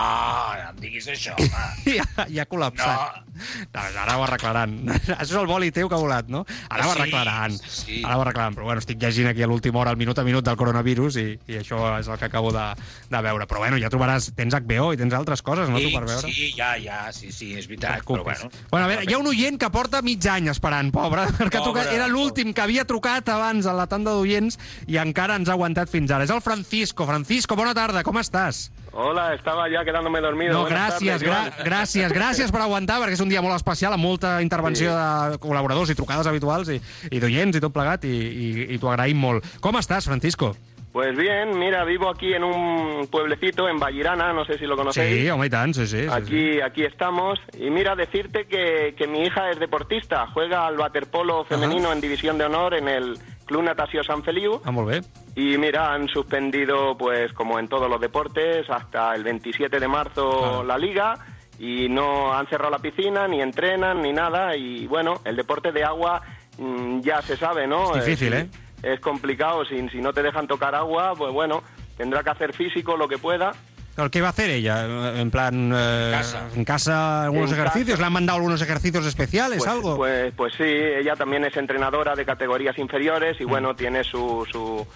[0.56, 1.98] no em diguis això, home.
[2.16, 3.22] Ha, i ha col·lapsat.
[3.36, 3.82] No.
[4.02, 4.76] Ara ho arreglaran.
[4.92, 6.44] Això és el boli teu que ha volat, no?
[6.70, 7.56] Ara ho Sí, arreglaran.
[7.58, 7.98] sí.
[8.04, 8.54] Ara ho arreglaran.
[8.56, 11.26] Però bueno, estic llegint aquí a l'última hora, el minut a minut del coronavirus i,
[11.52, 12.64] i això és el que acabo de,
[13.10, 13.46] de veure.
[13.50, 14.30] Però bueno, ja trobaràs...
[14.36, 16.30] Tens HBO i tens altres coses, no, tu, per veure?
[16.32, 18.50] Sí, ja, ja, sí, sí, és veritat, però bueno.
[18.70, 21.82] Bueno, a veure, hi ha un oient que porta mig any esperant, pobre, perquè Pobre.
[21.82, 24.58] trucat, era l'últim que havia trucat abans a la tanda d'oients
[24.92, 26.24] i encara ens ha aguantat fins ara.
[26.28, 27.06] És el Francisco.
[27.08, 28.66] Francisco, bona tarda, com estàs?
[28.98, 30.54] Hola, estaba ya quedándome dormido.
[30.54, 33.92] No, Buenas gràcies, tardes, gra gràcies, gràcies per aguantar, perquè és un dia molt especial,
[33.92, 36.80] amb molta intervenció de col·laboradors i trucades habituals i,
[37.12, 39.44] i d'oients i tot plegat, i, i, i t'ho agraïm molt.
[39.60, 40.54] Com estàs, Francisco?
[40.96, 45.28] Pues bien, mira, vivo aquí en un pueblecito en Vallirana, no sé si lo conocéis.
[45.28, 45.74] Sí, sí, sí.
[45.74, 46.06] sí, sí.
[46.10, 47.38] Aquí, aquí estamos.
[47.52, 52.38] Y mira, decirte que, que mi hija es deportista, juega al waterpolo femenino en división
[52.38, 54.60] de honor en el Club Natació San Feliu.
[54.64, 55.00] Ah, molt bé.
[55.36, 60.62] Y mira, han suspendido, pues como en todos los deportes, hasta el 27 de marzo
[60.64, 61.14] la liga
[61.58, 64.56] y no han cerrado la piscina, ni entrenan, ni nada.
[64.56, 66.20] Y bueno, el deporte de agua
[66.58, 67.94] mm, ya se sabe, ¿no?
[67.96, 68.48] Es difícil, si- ¿eh?
[68.82, 71.62] Es complicado, si, si no te dejan tocar agua, pues bueno,
[71.96, 73.52] tendrá que hacer físico lo que pueda.
[73.96, 75.18] Claro, ¿Qué va a hacer ella?
[75.18, 76.20] En plan, eh,
[76.54, 78.00] en casa algunos En ejercicios, casa.
[78.02, 79.96] le han mandado algunos ejercicios especiales, Pues, algo.
[79.96, 83.48] Pues, pues sí, ella también es entrenadora de categorías inferiores y Mm.
[83.48, 84.86] bueno, tiene su, su,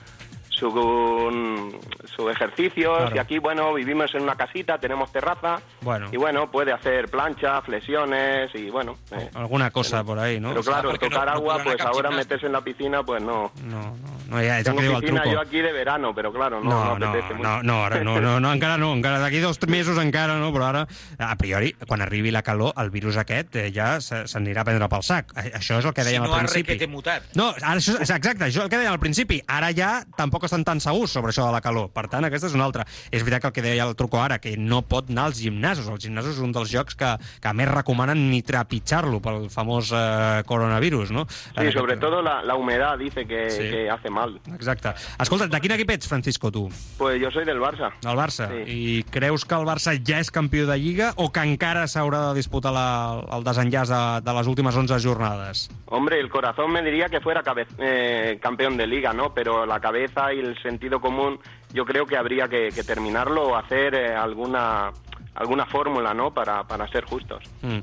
[0.51, 1.79] su,
[2.15, 3.17] su ejercicios Claro.
[3.17, 6.09] y aquí, bueno, vivimos en una casita, tenemos terraza Bueno.
[6.13, 8.99] y bueno, puede hacer plancha, flexiones y bueno.
[9.13, 10.51] eh, Alguna cosa por ahí, ¿no?
[10.51, 13.51] Pero claro, tocar agua, pues ahora meterse en la piscina, pues no.
[13.65, 15.31] No, no, ja, és el que diu el truco.
[15.33, 18.39] yo aquí de verano, pero claro, no, no, No, no, no, no, ara no, no,
[18.41, 20.87] no, encara no, encara d'aquí dos mesos encara no, però ara,
[21.19, 24.89] a priori, quan arribi la calor, el virus aquest eh, ja se- s'anirà a prendre
[24.89, 25.33] pel sac.
[25.37, 26.73] A- Això és el que Si dèiem no al principi.
[26.73, 27.23] requete mutat.
[27.35, 29.41] No, ara això, és exacte, això és el que dèiem al principi.
[29.49, 31.91] Ara ja tampoc estan tan segurs sobre això de la calor.
[31.91, 32.85] Per tant, aquesta és una altra.
[33.11, 35.89] És veritat que el que deia el truco ara, que no pot anar als gimnasos.
[35.89, 40.43] Els gimnasos és un dels jocs que, que més recomanen ni trepitjar-lo pel famós eh,
[40.47, 41.27] coronavirus, no?
[41.31, 43.71] Sí, sobre todo la, la humedad dice que, Sí.
[43.71, 44.20] que hace mal.
[44.55, 44.93] Exacte.
[45.19, 46.69] Escolta, de quin equip ets, Francisco, tu?
[46.99, 47.91] Pues yo soy del Barça.
[48.03, 48.49] Del Barça.
[48.49, 48.71] Sí.
[49.01, 52.35] I creus que el Barça ja és campió de Lliga o que encara s'haurà de
[52.41, 55.69] disputar la, el desenllaç de, de les últimes 11 jornades?
[55.87, 59.33] Hombre, el corazón me diría que fuera cabe- eh, campeón de liga, ¿no?
[59.35, 61.39] Pero la cabeza y el sentido común,
[61.73, 64.91] yo creo que habría que, que terminarlo o hacer eh, alguna
[65.35, 66.35] alguna fórmula, ¿no?
[66.35, 67.43] Para, para ser justos.
[67.63, 67.79] Mm.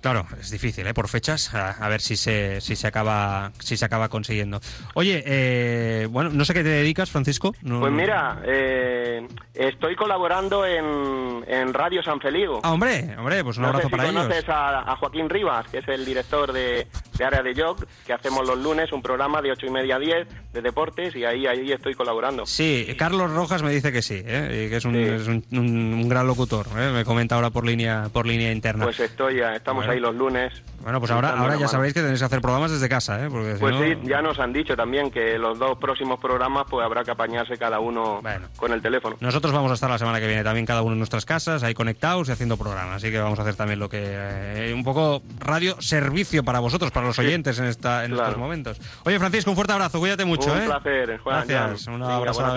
[0.00, 0.94] Claro, es difícil, ¿eh?
[0.94, 4.60] Por fechas, a, a ver si se, si se acaba si se acaba consiguiendo.
[4.94, 7.54] Oye, eh, bueno, no sé qué te dedicas, Francisco.
[7.62, 12.60] No- Pues mira, eh, estoy colaborando en, en Radio San Feliu.
[12.62, 14.22] Ah, hombre, hombre, pues un no abrazo sé si para ellos.
[14.22, 16.86] conoces a, a Joaquín Rivas, que es el director de,
[17.18, 19.98] de Área de Jog, que hacemos los lunes un programa de ocho y media a
[19.98, 22.46] 10 de deportes y ahí, ahí estoy colaborando.
[22.46, 24.64] Sí, Carlos Rojas me dice que sí, ¿eh?
[24.66, 26.66] y que es un, es un, un- un gran locutor.
[26.76, 26.90] ¿eh?
[26.92, 28.84] Me comenta ahora por línea por línea interna.
[28.84, 29.89] Pues estoy, estamos Bueno.
[29.90, 30.62] Ahí los lunes.
[30.82, 31.68] Bueno, pues ahora, ahora ya mano.
[31.68, 33.28] sabréis que tenéis que hacer programas desde casa, ¿eh?
[33.30, 36.66] Porque si Pues no- sí, ya nos han dicho también que los dos próximos programas
[36.68, 38.20] pues habrá que apañarse cada uno
[38.56, 39.16] con el teléfono.
[39.20, 41.74] Nosotros vamos a estar la semana que viene también cada uno en nuestras casas, ahí
[41.74, 42.96] conectados y haciendo programas.
[42.96, 44.00] Así que vamos a hacer también lo que...
[44.02, 48.28] eh, un poco radio servicio para vosotros, para los Sí, oyentes en, esta, en claro.
[48.28, 48.80] estos momentos.
[49.04, 50.52] Oye, Francisco, un fuerte abrazo, cuídate mucho.
[50.52, 50.64] Un eh?
[50.66, 51.44] placer, Juan,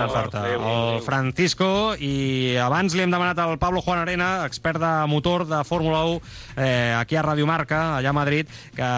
[0.07, 0.39] forta.
[0.43, 1.01] Adéu, El adéu.
[1.01, 6.03] Francisco, i abans li hem demanat al Pablo Juan Arena, expert de motor de Fórmula
[6.05, 6.21] 1,
[6.57, 8.89] eh, aquí a Radio Marca, allà Madrid, que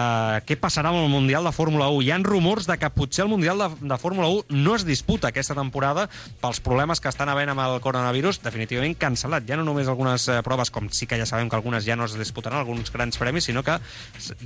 [0.46, 2.04] què passarà amb el Mundial de Fórmula 1.
[2.06, 5.32] Hi han rumors de que potser el Mundial de, de Fórmula 1 no es disputa
[5.32, 6.06] aquesta temporada
[6.42, 9.46] pels problemes que estan havent amb el coronavirus, definitivament cancel·lat.
[9.48, 12.06] Ja no només algunes eh, proves, com sí que ja sabem que algunes ja no
[12.06, 13.78] es disputaran, alguns grans premis, sinó que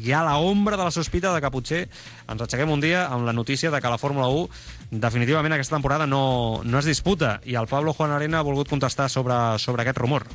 [0.00, 1.82] hi ha la ombra de la sospita de que potser
[2.30, 6.06] ens aixequem un dia amb la notícia de que la Fórmula 1 definitivament aquesta temporada
[6.06, 7.38] no, no es disputa.
[7.44, 10.26] I el Pablo Juan Arena ha volgut contestar sobre, sobre aquest rumor.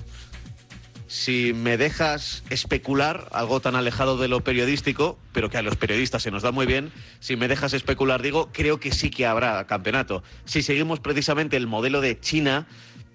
[1.15, 6.23] Si me dejas especular, algo tan alejado de lo periodístico, pero que a los periodistas
[6.23, 6.91] se nos da muy bien,
[7.21, 10.23] si me dejas especular, digo, creo que sí que habrá campeonato.
[10.43, 12.67] Si seguimos precisamente el modelo de China,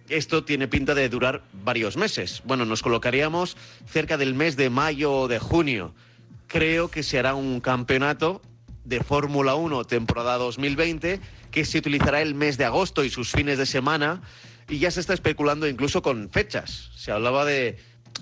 [0.08, 2.40] esto tiene pinta de durar varios meses.
[2.46, 5.94] Bueno, nos colocaríamos cerca del mes de mayo o de junio.
[6.46, 8.40] Creo que se hará un campeonato
[8.82, 11.20] de Fórmula 1 temporada 2020
[11.50, 14.22] que se utilizará el mes de agosto y sus fines de semana
[14.70, 16.90] y ya se está especulando incluso con fechas.
[16.96, 17.76] Se hablaba de,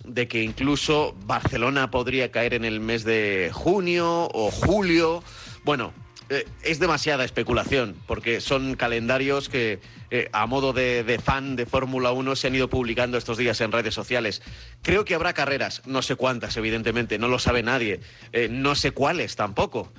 [0.04, 5.22] de que incluso Barcelona podría caer en el mes de junio o julio.
[5.64, 5.92] Bueno,
[6.30, 9.80] eh, es demasiada especulación porque son calendarios que
[10.10, 13.58] eh, a modo de, de fan de Fórmula 1 se han ido publicando estos días
[13.62, 14.42] en redes sociales.
[14.82, 18.00] Creo que habrá carreras, no sé cuántas evidentemente, no lo sabe nadie,
[18.32, 19.90] eh, no sé cuáles tampoco,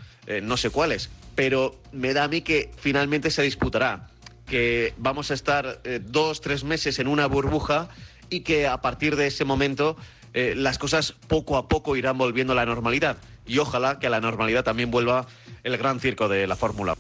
[0.44, 4.10] no sé cuáles, pero me da a mí que finalmente se disputará
[4.46, 7.90] que vamos a estar dos, tres meses en una burbuja
[8.30, 9.98] y que a partir de ese momento
[10.34, 13.18] eh, las cosas poco a poco irán volviendo a la normalidad.
[13.46, 15.28] Y ojalá que a la normalidad también vuelva
[15.64, 16.96] el gran circo de la Fórmula.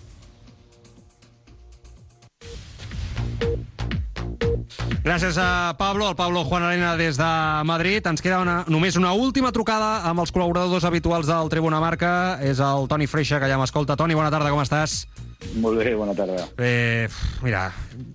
[5.03, 8.05] Gràcies a Pablo, al Pablo Juan Arena des de Madrid.
[8.05, 12.11] Ens queda una, només una última trucada amb els col·laboradors habituals del Tribuna Marca.
[12.43, 13.95] És el Toni Freixa, que ja m'escolta.
[13.95, 15.05] Toni, bona tarda, com estàs?
[15.39, 16.43] Molt bé, bona tarda.
[16.59, 17.07] Eh,
[17.41, 17.69] mira,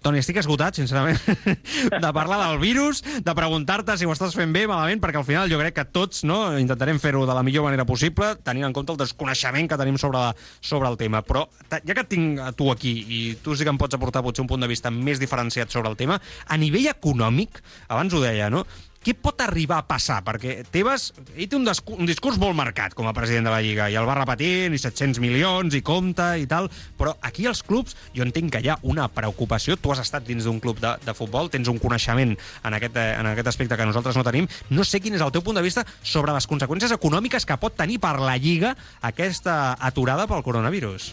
[0.05, 1.17] Toni, estic esgotat, sincerament,
[2.05, 5.49] de parlar del virus, de preguntar-te si ho estàs fent bé, malament, perquè al final
[5.49, 8.93] jo crec que tots no, intentarem fer-ho de la millor manera possible, tenint en compte
[8.93, 10.21] el desconeixement que tenim sobre,
[10.61, 11.25] sobre el tema.
[11.25, 14.45] Però ja que tinc a tu aquí, i tu sí que em pots aportar potser
[14.45, 18.53] un punt de vista més diferenciat sobre el tema, a nivell econòmic, abans ho deia,
[18.53, 18.67] no?,
[19.05, 20.23] què pot arribar a passar?
[20.25, 23.91] Perquè Tebas, ell té un, un discurs molt marcat com a president de la Lliga,
[23.93, 27.99] i el va repetint, i 700 milions, i compta, i tal, però aquí els clubs,
[28.17, 31.17] jo entenc que hi ha una preocupació, tu has estat dins d'un club de, de
[31.17, 35.03] futbol, tens un coneixement en aquest, en aquest aspecte que nosaltres no tenim, no sé
[35.05, 38.17] quin és el teu punt de vista sobre les conseqüències econòmiques que pot tenir per
[38.23, 38.73] la Lliga
[39.05, 41.13] aquesta aturada pel coronavirus.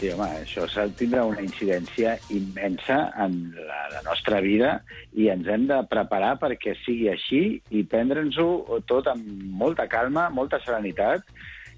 [0.00, 0.64] Sí, home, això
[0.96, 4.78] tindre una incidència immensa en la, la nostra vida
[5.12, 7.42] i ens hem de preparar perquè sigui així
[7.76, 9.26] i prendre'ns-ho tot amb
[9.60, 11.28] molta calma, molta serenitat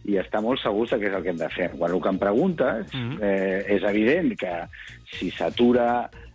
[0.07, 1.69] i estar molt segurs de què és el que hem de fer.
[1.75, 4.55] Quan el que em preguntes, eh, és evident que
[5.17, 5.89] si s'atura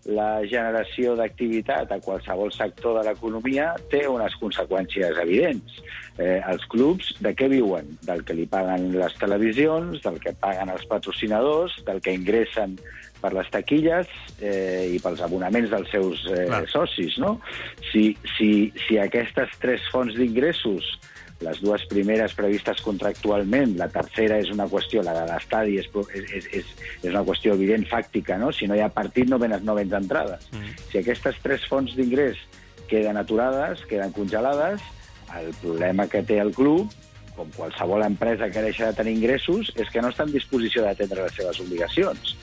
[0.07, 5.81] la generació d'activitat a qualsevol sector de l'economia té unes conseqüències evidents.
[6.17, 7.91] Eh, els clubs de què viuen?
[8.07, 12.77] Del que li paguen les televisions, del que paguen els patrocinadors, del que ingressen
[13.21, 14.07] per les taquilles
[14.39, 17.35] eh, i pels abonaments dels seus eh, socis, no?
[17.91, 18.51] Si, si,
[18.87, 20.95] si aquestes tres fonts d'ingressos
[21.45, 26.47] les dues primeres previstes contractualment, la tercera és una qüestió, la de l'estadi, és, és,
[26.61, 26.71] és,
[27.03, 28.51] és una qüestió evident, fàctica, no?
[28.51, 30.47] Si no hi ha partit, no vens, no vens entrades.
[30.53, 30.77] Mm.
[30.91, 32.41] Si aquestes tres fonts d'ingrés
[32.89, 34.81] queden aturades, queden congelades,
[35.37, 36.89] el problema que té el club,
[37.37, 41.27] com qualsevol empresa que deixa de tenir ingressos, és que no està en disposició d'atendre
[41.27, 42.33] les seves obligacions.